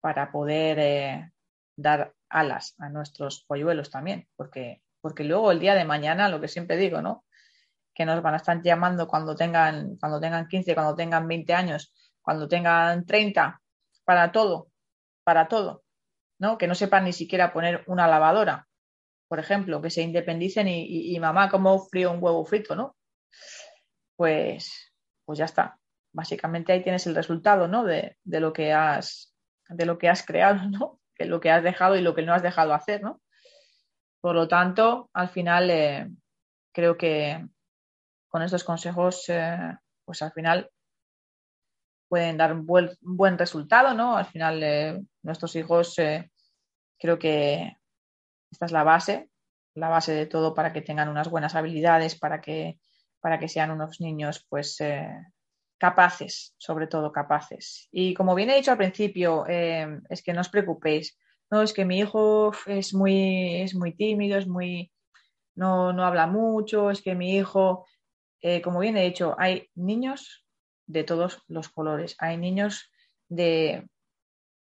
para 0.00 0.30
poder 0.32 0.78
eh, 0.78 1.32
dar 1.76 2.14
alas 2.28 2.74
a 2.78 2.88
nuestros 2.88 3.44
polluelos 3.44 3.90
también, 3.90 4.28
porque, 4.36 4.82
porque 5.00 5.24
luego 5.24 5.52
el 5.52 5.60
día 5.60 5.74
de 5.74 5.84
mañana, 5.84 6.28
lo 6.28 6.40
que 6.40 6.48
siempre 6.48 6.76
digo, 6.76 7.02
¿no? 7.02 7.24
Que 7.94 8.04
nos 8.04 8.22
van 8.22 8.34
a 8.34 8.38
estar 8.38 8.62
llamando 8.62 9.08
cuando 9.08 9.34
tengan, 9.34 9.96
cuando 9.96 10.20
tengan 10.20 10.48
15, 10.48 10.74
cuando 10.74 10.94
tengan 10.94 11.26
20 11.28 11.54
años, 11.54 11.92
cuando 12.22 12.48
tengan 12.48 13.04
30, 13.04 13.60
para 14.04 14.32
todo, 14.32 14.70
para 15.24 15.48
todo. 15.48 15.84
¿no? 16.40 16.56
Que 16.58 16.66
no 16.66 16.74
sepan 16.74 17.04
ni 17.04 17.12
siquiera 17.12 17.52
poner 17.52 17.84
una 17.86 18.08
lavadora, 18.08 18.66
por 19.28 19.38
ejemplo, 19.38 19.80
que 19.80 19.90
se 19.90 20.02
independicen 20.02 20.66
y, 20.68 21.16
mamá, 21.20 21.48
¿cómo 21.50 21.86
frío 21.86 22.10
un 22.10 22.20
huevo 22.20 22.44
frito, 22.44 22.74
no? 22.74 22.96
Pues, 24.16 24.92
pues 25.24 25.38
ya 25.38 25.44
está. 25.44 25.78
Básicamente 26.12 26.72
ahí 26.72 26.82
tienes 26.82 27.06
el 27.06 27.14
resultado, 27.14 27.68
¿no? 27.68 27.84
De, 27.84 28.16
lo 28.24 28.52
que 28.52 28.72
has, 28.72 29.29
de 29.70 29.86
lo 29.86 29.98
que 29.98 30.08
has 30.08 30.24
creado, 30.24 30.68
¿no? 30.68 31.00
Que 31.14 31.24
lo 31.24 31.40
que 31.40 31.50
has 31.50 31.62
dejado 31.62 31.96
y 31.96 32.02
lo 32.02 32.14
que 32.14 32.22
no 32.22 32.34
has 32.34 32.42
dejado 32.42 32.74
hacer, 32.74 33.02
¿no? 33.02 33.20
Por 34.20 34.34
lo 34.34 34.48
tanto, 34.48 35.08
al 35.14 35.28
final 35.28 35.70
eh, 35.70 36.10
creo 36.72 36.96
que 36.96 37.46
con 38.28 38.42
estos 38.42 38.64
consejos, 38.64 39.28
eh, 39.28 39.58
pues 40.04 40.22
al 40.22 40.32
final 40.32 40.70
pueden 42.08 42.36
dar 42.36 42.52
un 42.52 42.66
buen, 42.66 43.38
resultado, 43.38 43.94
¿no? 43.94 44.16
Al 44.16 44.26
final, 44.26 44.62
eh, 44.62 45.00
nuestros 45.22 45.54
hijos, 45.56 45.94
creo 46.98 47.18
que 47.18 47.76
esta 48.50 48.66
es 48.66 48.72
la 48.72 48.82
base, 48.82 49.30
la 49.74 49.88
base 49.88 50.12
de 50.12 50.26
todo 50.26 50.54
para 50.54 50.72
que 50.72 50.82
tengan 50.82 51.08
unas 51.08 51.30
buenas 51.30 51.54
habilidades, 51.54 52.18
para 52.18 52.40
que, 52.40 52.78
para 53.20 53.38
que 53.38 53.48
sean 53.48 53.70
unos 53.70 54.00
niños, 54.00 54.44
pues, 54.48 54.78
capaces, 55.80 56.54
sobre 56.58 56.86
todo 56.86 57.10
capaces. 57.10 57.88
Y 57.90 58.14
como 58.14 58.34
bien 58.34 58.50
he 58.50 58.56
dicho 58.56 58.70
al 58.70 58.76
principio, 58.76 59.46
es 59.46 60.22
que 60.22 60.32
no 60.32 60.42
os 60.42 60.50
preocupéis. 60.50 61.18
No, 61.50 61.62
es 61.62 61.72
que 61.72 61.84
mi 61.84 61.98
hijo 61.98 62.52
es 62.66 62.94
muy, 62.94 63.62
es 63.62 63.74
muy 63.74 63.96
tímido, 63.96 64.38
es 64.38 64.46
muy, 64.46 64.92
no, 65.56 65.92
no 65.92 66.04
habla 66.04 66.26
mucho, 66.26 66.90
es 66.90 67.02
que 67.02 67.14
mi 67.14 67.36
hijo, 67.36 67.86
como 68.62 68.78
bien 68.80 68.96
he 68.96 69.04
dicho, 69.04 69.34
hay 69.38 69.68
niños 69.74 70.44
de 70.86 71.04
todos 71.04 71.42
los 71.48 71.68
colores. 71.68 72.16
Hay 72.18 72.36
niños 72.36 72.90
de... 73.28 73.88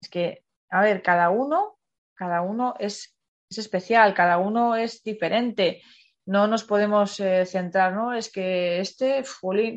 Es 0.02 0.10
que, 0.10 0.46
a 0.70 0.82
ver, 0.82 1.02
cada 1.02 1.30
uno, 1.30 1.78
cada 2.16 2.42
uno 2.42 2.76
es, 2.80 3.18
especial, 3.50 4.14
cada 4.14 4.38
uno 4.38 4.76
es 4.76 5.04
diferente. 5.04 5.82
No 6.30 6.46
nos 6.46 6.64
podemos 6.64 7.20
eh, 7.22 7.44
centrar, 7.48 7.94
¿no? 7.94 8.14
Es 8.14 8.32
que 8.32 8.80
este, 8.80 9.24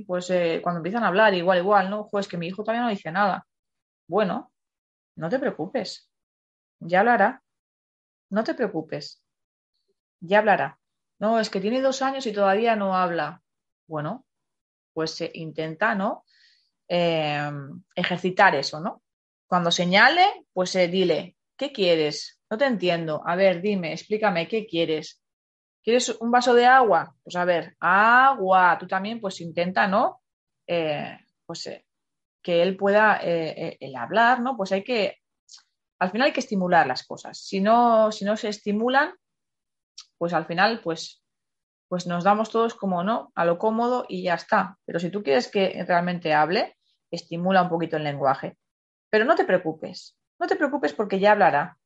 pues 0.07 0.29
eh, 0.29 0.61
cuando 0.63 0.81
empiezan 0.81 1.03
a 1.03 1.07
hablar, 1.09 1.33
igual, 1.33 1.57
igual, 1.57 1.89
¿no? 1.89 2.09
Pues 2.11 2.29
que 2.29 2.37
mi 2.37 2.47
hijo 2.49 2.63
todavía 2.63 2.83
no 2.83 2.91
dice 2.91 3.11
nada. 3.11 3.47
Bueno, 4.07 4.53
no 5.17 5.31
te 5.31 5.39
preocupes, 5.39 6.11
ya 6.79 7.01
hablará. 7.01 7.43
No 8.29 8.45
te 8.45 8.53
preocupes, 8.53 9.23
ya 10.21 10.41
hablará. 10.41 10.79
No, 11.21 11.41
es 11.41 11.49
que 11.49 11.59
tiene 11.59 11.81
dos 11.81 12.03
años 12.03 12.27
y 12.27 12.35
todavía 12.35 12.77
no 12.77 12.95
habla. 12.95 13.43
Bueno, 13.87 14.27
pues 14.93 15.13
se 15.13 15.31
intenta, 15.33 15.95
¿no? 15.95 16.27
Em, 16.87 17.83
ejercitar 17.95 18.55
eso, 18.57 18.79
¿no? 18.79 19.03
Cuando 19.47 19.71
señale, 19.71 20.45
pues 20.53 20.77
eh, 20.77 20.89
dile, 20.89 21.35
¿qué 21.57 21.73
quieres? 21.73 22.43
No 22.51 22.59
te 22.59 22.67
entiendo. 22.67 23.23
A 23.25 23.37
ver, 23.37 23.63
dime, 23.63 23.95
explícame, 23.95 24.47
¿qué 24.49 24.67
quieres? 24.67 25.22
¿Quieres 25.83 26.11
un 26.21 26.31
vaso 26.31 26.55
de 26.55 26.67
agua? 26.67 27.15
Pues 27.23 27.37
a 27.37 27.45
ver, 27.45 27.77
agua. 27.81 28.77
Tú 28.79 28.87
también, 28.87 29.21
pues 29.21 29.41
intenta, 29.41 29.87
¿no? 29.87 30.23
Eh, 30.67 31.19
pues 31.45 31.67
eh, 31.67 31.87
que 32.43 32.63
él 32.63 32.77
pueda 32.77 33.17
el 33.17 33.97
hablar, 33.97 34.41
¿no? 34.41 34.57
Pues 34.57 34.73
hay 34.73 34.83
que, 34.83 35.19
al 36.01 36.11
final 36.11 36.27
hay 36.27 36.33
que 36.33 36.41
estimular 36.41 36.87
las 36.87 37.05
cosas. 37.05 37.39
Si 37.39 37.61
no, 37.61 38.11
si 38.11 38.25
no 38.25 38.37
se 38.37 38.49
estimulan, 38.49 39.15
pues 40.19 40.33
al 40.33 40.47
final, 40.47 40.81
pues 40.83 41.23
pues 41.93 42.07
nos 42.07 42.25
damos 42.25 42.49
todos 42.49 42.75
como 42.75 43.05
no, 43.05 43.33
a 43.35 43.45
lo 43.45 43.59
cómodo 43.59 44.07
y 44.09 44.23
ya 44.23 44.33
está. 44.33 44.79
Pero 44.87 44.99
si 44.99 45.11
tú 45.11 45.23
quieres 45.23 45.49
que 45.49 45.85
realmente 45.87 46.33
hable, 46.33 46.79
estimula 47.11 47.61
un 47.61 47.69
poquito 47.69 47.99
el 47.99 48.05
lenguaje. 48.05 48.57
Pero 49.11 49.27
no 49.27 49.35
te 49.35 49.45
preocupes, 49.45 50.17
no 50.41 50.47
te 50.47 50.57
preocupes 50.57 50.95
porque 50.95 51.21
ya 51.21 51.33
hablará. 51.33 51.77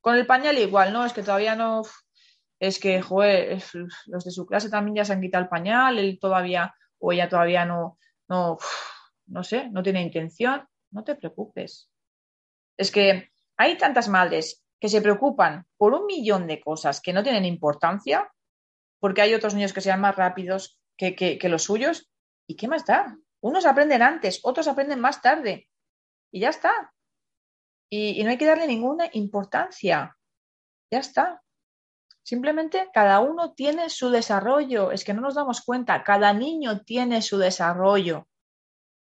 Con 0.00 0.16
el 0.16 0.26
pañal 0.26 0.58
igual, 0.58 0.92
¿no? 0.92 1.04
Es 1.04 1.12
que 1.12 1.22
todavía 1.22 1.54
no, 1.54 1.82
es 2.66 2.78
que, 2.78 3.02
joder, 3.02 3.62
los 4.06 4.24
de 4.24 4.30
su 4.30 4.46
clase 4.46 4.70
también 4.70 4.96
ya 4.96 5.04
se 5.04 5.12
han 5.12 5.20
quitado 5.20 5.44
el 5.44 5.50
pañal, 5.50 5.98
él 5.98 6.18
todavía, 6.18 6.74
o 6.98 7.12
ella 7.12 7.28
todavía 7.28 7.66
no, 7.66 7.98
no, 8.28 8.56
no 9.26 9.44
sé, 9.44 9.68
no 9.70 9.82
tiene 9.82 10.02
intención. 10.02 10.66
No 10.90 11.04
te 11.04 11.14
preocupes. 11.14 11.90
Es 12.78 12.90
que 12.90 13.30
hay 13.56 13.76
tantas 13.76 14.08
madres 14.08 14.64
que 14.80 14.88
se 14.88 15.02
preocupan 15.02 15.66
por 15.76 15.92
un 15.92 16.06
millón 16.06 16.46
de 16.46 16.60
cosas 16.60 17.00
que 17.00 17.12
no 17.12 17.22
tienen 17.22 17.44
importancia 17.44 18.32
porque 18.98 19.20
hay 19.20 19.34
otros 19.34 19.54
niños 19.54 19.74
que 19.74 19.82
sean 19.82 20.00
más 20.00 20.16
rápidos 20.16 20.78
que, 20.96 21.38
los 21.42 21.64
suyos. 21.64 22.10
¿Y 22.46 22.56
qué 22.56 22.68
más 22.68 22.86
da? 22.86 23.18
Unos 23.42 23.66
aprenden 23.66 24.00
antes, 24.00 24.40
otros 24.42 24.68
aprenden 24.68 25.00
más 25.00 25.20
tarde. 25.20 25.68
Y 26.32 26.40
ya 26.40 26.48
está. 26.48 26.94
Y 27.90 28.24
no 28.24 28.30
hay 28.30 28.38
que 28.38 28.46
darle 28.46 28.66
ninguna 28.66 29.10
importancia. 29.12 30.16
Ya 30.90 31.00
está. 31.00 31.43
Simplemente 32.24 32.88
cada 32.92 33.20
uno 33.20 33.52
tiene 33.52 33.90
su 33.90 34.08
desarrollo. 34.08 34.90
Es 34.90 35.04
que 35.04 35.12
no 35.12 35.20
nos 35.20 35.34
damos 35.34 35.60
cuenta. 35.60 36.02
Cada 36.02 36.32
niño 36.32 36.80
tiene 36.80 37.20
su 37.20 37.36
desarrollo. 37.36 38.26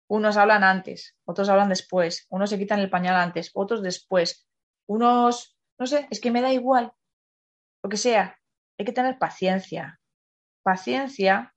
Unos 0.08 0.38
hablan 0.38 0.64
antes, 0.64 1.16
otros 1.24 1.48
hablan 1.50 1.68
después. 1.68 2.26
Unos 2.30 2.50
se 2.50 2.58
quitan 2.58 2.80
el 2.80 2.90
pañal 2.90 3.16
antes, 3.16 3.50
otros 3.52 3.82
después. 3.82 4.48
Unos, 4.86 5.56
no 5.78 5.86
sé, 5.86 6.08
es 6.10 6.18
que 6.18 6.30
me 6.30 6.40
da 6.40 6.52
igual. 6.52 6.92
Lo 7.82 7.90
que 7.90 7.98
sea 7.98 8.36
hay 8.78 8.86
que 8.86 8.92
tener 8.92 9.18
paciencia. 9.18 10.00
Paciencia 10.62 11.54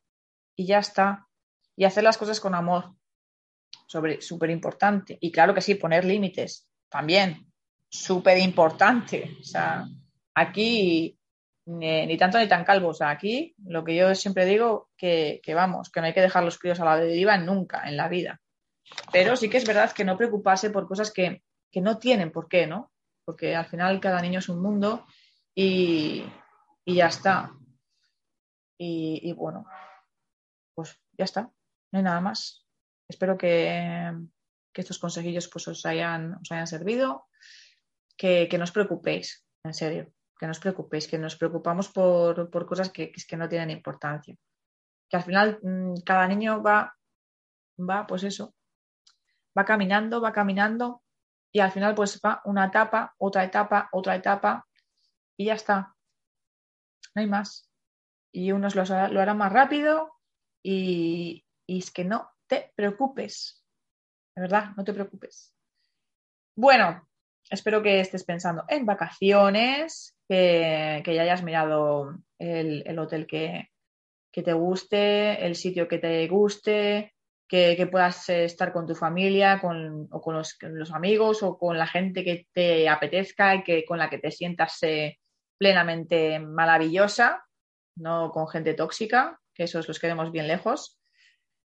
y 0.58 0.68
ya 0.68 0.80
está. 0.80 1.28
Y 1.78 1.86
hacer 1.86 2.04
las 2.04 2.18
cosas 2.18 2.42
con 2.42 2.54
amor. 2.56 2.94
Súper 3.88 4.50
importante. 4.50 5.18
Y 5.22 5.32
claro 5.32 5.54
que 5.54 5.62
sí, 5.62 5.76
poner 5.76 6.04
límites. 6.04 6.68
También. 6.90 7.50
Súper 7.90 8.38
importante. 8.38 9.38
O 9.40 9.44
sea, 9.44 9.86
aquí 10.36 11.18
ni, 11.66 12.18
tanto 12.18 12.40
ni 12.40 12.48
tan 12.48 12.64
calvo. 12.64 12.90
O 12.90 12.94
sea, 12.94 13.10
aquí 13.10 13.56
lo 13.66 13.84
que 13.84 13.96
yo 13.96 14.14
siempre 14.16 14.46
digo 14.46 14.90
que, 14.98 15.42
que 15.44 15.54
vamos, 15.54 15.90
que 15.90 16.00
no 16.00 16.08
hay 16.08 16.14
que 16.14 16.22
dejar 16.22 16.44
los 16.44 16.58
críos 16.58 16.80
a 16.80 16.86
la 16.86 16.98
deriva 16.98 17.38
nunca 17.38 17.88
en 17.88 17.98
la 17.98 18.10
vida. 18.10 18.42
Pero 19.12 19.36
sí 19.36 19.50
que 19.50 19.58
es 19.58 19.66
verdad 19.66 19.92
que 19.92 20.06
no 20.06 20.18
preocuparse 20.18 20.70
por 20.70 20.88
cosas 20.88 21.12
que, 21.12 21.44
que 21.72 21.82
no 21.82 21.98
tienen 21.98 22.32
por 22.32 22.48
qué, 22.48 22.68
¿no? 22.68 22.92
Porque 23.26 23.56
al 23.56 23.66
final 23.66 24.00
cada 24.00 24.22
niño 24.22 24.40
es 24.40 24.50
un 24.50 24.62
mundo 24.62 25.06
y, 25.56 26.24
y 26.86 26.96
ya 26.96 27.08
está. 27.08 27.52
Y, 28.78 29.32
bueno, 29.34 29.66
pues 30.76 31.00
ya 31.18 31.24
está, 31.24 31.44
no 31.92 31.98
hay 31.98 32.04
nada 32.04 32.20
más. 32.20 32.66
Espero 33.08 33.38
que, 33.38 34.12
estos 34.74 35.00
consejillos 35.00 35.48
pues, 35.48 35.68
os, 35.68 35.86
hayan, 35.86 36.34
os 36.36 36.52
hayan 36.52 36.68
servido, 36.68 37.28
que, 38.18 38.50
no 38.58 38.66
os 38.66 38.72
preocupéis, 38.72 39.46
en 39.64 39.74
serio, 39.74 40.14
que 40.38 40.46
no 40.46 40.52
os 40.52 40.60
preocupéis, 40.60 41.08
que 41.08 41.18
nos 41.18 41.36
preocupamos 41.36 41.90
por, 41.90 42.50
cosas 42.66 42.90
que, 42.90 43.12
que, 43.12 43.38
no 43.38 43.50
tienen 43.50 43.70
importancia. 43.70 44.36
Que 45.10 45.18
al 45.18 45.24
final 45.24 45.60
mm, 45.62 46.02
cada 46.06 46.28
niño 46.28 46.62
va, 46.62 46.96
va, 47.78 48.08
pues 48.08 48.24
eso, 48.24 48.54
va 49.58 49.66
caminando, 49.66 50.22
va 50.22 50.32
caminando 50.32 51.04
y 51.52 51.60
al 51.60 51.72
final 51.72 51.94
pues 51.94 52.20
va 52.26 52.42
una 52.46 52.66
etapa, 52.66 53.14
otra 53.18 53.44
etapa, 53.44 53.90
otra 53.92 54.16
etapa 54.16 54.66
y 55.38 55.46
ya 55.46 55.54
está 55.54 55.94
no 57.14 57.22
hay 57.22 57.28
más. 57.28 57.70
Y 58.32 58.52
unos 58.52 58.76
lo, 58.76 58.84
lo 58.84 59.22
harán 59.22 59.38
más 59.38 59.52
rápido 59.52 60.20
y, 60.64 61.46
es 61.68 61.92
que 61.92 62.04
no 62.04 62.32
te 62.48 62.72
preocupes. 62.76 63.64
De 64.36 64.42
verdad, 64.42 64.72
no 64.76 64.84
te 64.84 64.94
preocupes. 64.94 65.56
Bueno, 66.56 67.08
espero 67.50 67.82
que 67.82 68.00
estés 68.00 68.24
pensando 68.24 68.64
en 68.68 68.86
vacaciones, 68.86 70.16
que, 70.28 71.04
ya 71.06 71.22
hayas 71.22 71.44
mirado 71.44 72.18
el, 72.40 72.98
hotel 73.00 73.28
que, 73.28 73.70
te 74.32 74.54
guste, 74.54 75.46
el 75.46 75.56
sitio 75.56 75.88
que 75.88 76.00
te 76.00 76.28
guste, 76.28 77.14
que, 77.48 77.88
puedas 77.92 78.30
estar 78.30 78.74
con 78.74 78.88
tu 78.88 78.96
familia 78.96 79.60
con, 79.62 80.08
o 80.12 80.22
con 80.22 80.36
los, 80.36 80.58
amigos 80.94 81.44
o 81.44 81.58
con 81.58 81.78
la 81.78 81.88
gente 81.88 82.24
que 82.24 82.48
te 82.52 82.90
apetezca 82.90 83.56
y 83.56 83.64
que, 83.64 83.86
con 83.86 84.00
la 84.00 84.10
que 84.10 84.18
te 84.18 84.32
sientas 84.32 84.82
eh, 84.84 85.20
plenamente 85.58 86.40
maravillosa, 86.40 87.46
no 87.96 88.32
con 88.32 88.48
gente 88.48 88.74
tóxica, 88.74 89.40
que 89.54 89.64
esos 89.64 89.88
los 89.88 90.00
queremos 90.00 90.32
bien 90.32 90.48
lejos, 90.48 91.00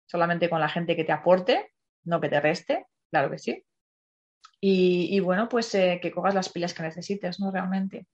solamente 0.05 0.49
con 0.49 0.59
la 0.59 0.69
gente 0.69 0.95
que 0.95 1.03
te 1.03 1.11
aporte, 1.11 1.71
no 2.03 2.21
que 2.21 2.29
te 2.29 2.39
reste, 2.39 2.85
claro 3.09 3.31
que 3.31 3.39
sí. 3.39 3.65
Y, 4.63 5.19
bueno, 5.21 5.49
pues 5.49 5.73
eh, 5.73 5.99
que 5.99 6.11
cojas 6.11 6.35
las 6.35 6.49
pilas 6.49 6.75
que 6.75 6.83
necesites, 6.83 7.39
¿no? 7.39 7.51
Realmente. 7.51 8.05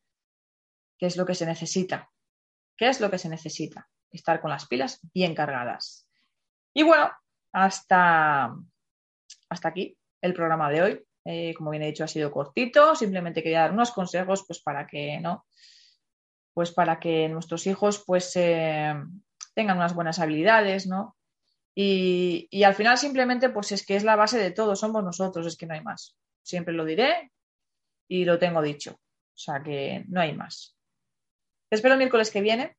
¿Qué 0.98 1.06
es 1.06 1.18
lo 1.18 1.26
que 1.26 1.36
se 1.36 1.46
necesita? 1.46 2.10
¿Qué 2.78 2.88
es 2.88 3.02
lo 3.02 3.12
que 3.12 3.18
se 3.18 3.28
necesita? 3.28 3.90
Estar 4.10 4.40
con 4.40 4.52
las 4.52 4.66
pilas 4.66 5.02
bien 5.14 5.36
cargadas. 5.36 6.08
Y 6.74 6.84
bueno, 6.84 7.12
hasta, 7.52 8.56
hasta 9.50 9.68
aquí 9.68 9.98
el 10.22 10.34
programa 10.34 10.70
de 10.70 10.82
hoy. 10.82 11.04
Eh, 11.26 11.54
como 11.54 11.72
bien 11.72 11.84
he 11.84 11.88
dicho, 11.88 12.06
ha 12.06 12.08
sido 12.08 12.32
cortito. 12.32 12.96
Simplemente 12.96 13.44
quería 13.44 13.62
dar 13.62 13.74
unos 13.74 13.92
consejos, 13.92 14.46
pues 14.48 14.62
para 14.62 14.88
que 14.88 15.20
no, 15.20 15.46
pues 16.54 16.72
para 16.72 16.98
que 17.00 17.28
nuestros 17.28 17.68
hijos, 17.68 18.04
pues 18.08 18.32
eh, 18.38 18.96
tengan 19.54 19.78
unas 19.78 19.94
buenas 19.94 20.20
habilidades, 20.20 20.88
¿no? 20.88 21.18
Y, 21.76 22.48
y, 22.50 22.64
al 22.64 22.74
final 22.74 22.98
simplemente, 22.98 23.50
pues 23.50 23.74
es 23.74 23.86
que 23.86 23.98
es 23.98 24.04
la 24.04 24.16
base 24.16 24.40
de 24.40 24.52
todo. 24.52 24.76
Somos 24.76 25.04
nosotros, 25.04 25.46
es 25.46 25.58
que 25.58 25.68
no 25.68 25.74
hay 25.74 25.82
más. 25.82 26.18
Siempre 26.48 26.74
lo 26.74 26.86
diré 26.86 27.34
y 28.08 28.24
lo 28.24 28.40
tengo 28.40 28.62
dicho. 28.62 28.92
O 28.92 29.38
sea 29.38 29.62
que 29.62 30.06
no 30.08 30.22
hay 30.22 30.34
más. 30.34 30.78
Espero 31.70 31.96
el 31.96 31.98
miércoles 31.98 32.32
que 32.32 32.40
viene. 32.40 32.78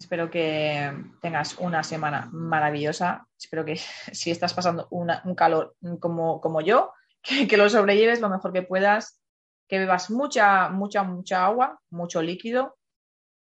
Espero 0.00 0.28
que 0.28 0.92
tengas 1.22 1.56
una 1.58 1.84
semana 1.84 2.28
maravillosa. 2.32 3.28
Espero 3.38 3.64
que 3.64 3.76
si 4.12 4.32
estás 4.32 4.52
pasando 4.52 4.88
un 4.90 5.34
calor 5.36 5.76
como, 6.00 6.40
como 6.40 6.60
yo, 6.60 6.92
que, 7.48 7.56
lo 7.56 7.70
sobrelleves 7.70 8.20
lo 8.20 8.28
mejor 8.28 8.52
que 8.52 8.62
puedas, 8.62 9.22
que 9.68 9.78
bebas 9.78 10.10
mucha, 10.10 10.68
mucha, 10.70 11.04
mucha 11.04 11.44
agua, 11.44 11.80
mucho 11.90 12.20
líquido, 12.20 12.76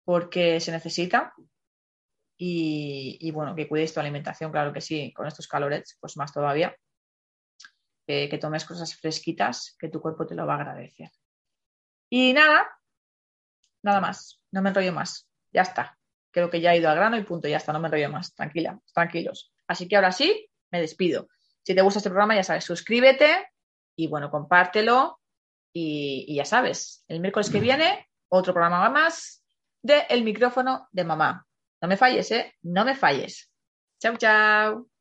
porque 0.04 0.60
se 0.60 0.70
necesita. 0.70 1.32
Y, 2.36 3.30
bueno, 3.30 3.54
que 3.54 3.68
cuides 3.68 3.94
tu 3.94 4.00
alimentación, 4.00 4.52
claro 4.52 4.72
que 4.72 4.82
sí, 4.82 5.14
con 5.14 5.26
estos 5.26 5.48
calores, 5.48 5.96
pues 5.98 6.18
más 6.18 6.30
todavía. 6.30 6.76
Que 8.06 8.38
tomes 8.38 8.64
cosas 8.64 8.94
fresquitas, 8.94 9.76
que 9.78 9.88
tu 9.88 10.00
cuerpo 10.00 10.26
te 10.26 10.34
lo 10.34 10.46
va 10.46 10.54
a 10.54 10.56
agradecer. 10.56 11.10
Y 12.10 12.32
nada, 12.32 12.68
nada 13.82 14.00
más, 14.00 14.40
no 14.50 14.62
me 14.62 14.70
enrollo 14.70 14.92
más, 14.92 15.28
ya 15.52 15.62
está. 15.62 15.98
Creo 16.30 16.50
que 16.50 16.60
ya 16.60 16.74
he 16.74 16.78
ido 16.78 16.88
al 16.88 16.96
grano 16.96 17.16
y 17.16 17.24
punto, 17.24 17.48
ya 17.48 17.58
está, 17.58 17.72
no 17.72 17.80
me 17.80 17.88
enrollo 17.88 18.10
más, 18.10 18.34
tranquila, 18.34 18.80
tranquilos. 18.92 19.52
Así 19.66 19.88
que 19.88 19.96
ahora 19.96 20.12
sí, 20.12 20.50
me 20.70 20.80
despido. 20.80 21.28
Si 21.62 21.74
te 21.74 21.82
gusta 21.82 21.98
este 21.98 22.10
programa, 22.10 22.34
ya 22.34 22.42
sabes, 22.42 22.64
suscríbete 22.64 23.48
y 23.96 24.08
bueno, 24.08 24.30
compártelo 24.30 25.20
y, 25.72 26.24
y 26.28 26.36
ya 26.36 26.44
sabes, 26.44 27.04
el 27.08 27.20
miércoles 27.20 27.50
que 27.50 27.60
viene, 27.60 28.08
otro 28.28 28.52
programa 28.52 28.88
más 28.90 29.44
de 29.82 30.06
El 30.08 30.24
micrófono 30.24 30.88
de 30.92 31.04
mamá. 31.04 31.46
No 31.80 31.88
me 31.88 31.96
falles, 31.96 32.30
¿eh? 32.30 32.54
No 32.62 32.84
me 32.84 32.94
falles. 32.94 33.50
Chao, 33.98 34.16
chao. 34.16 34.91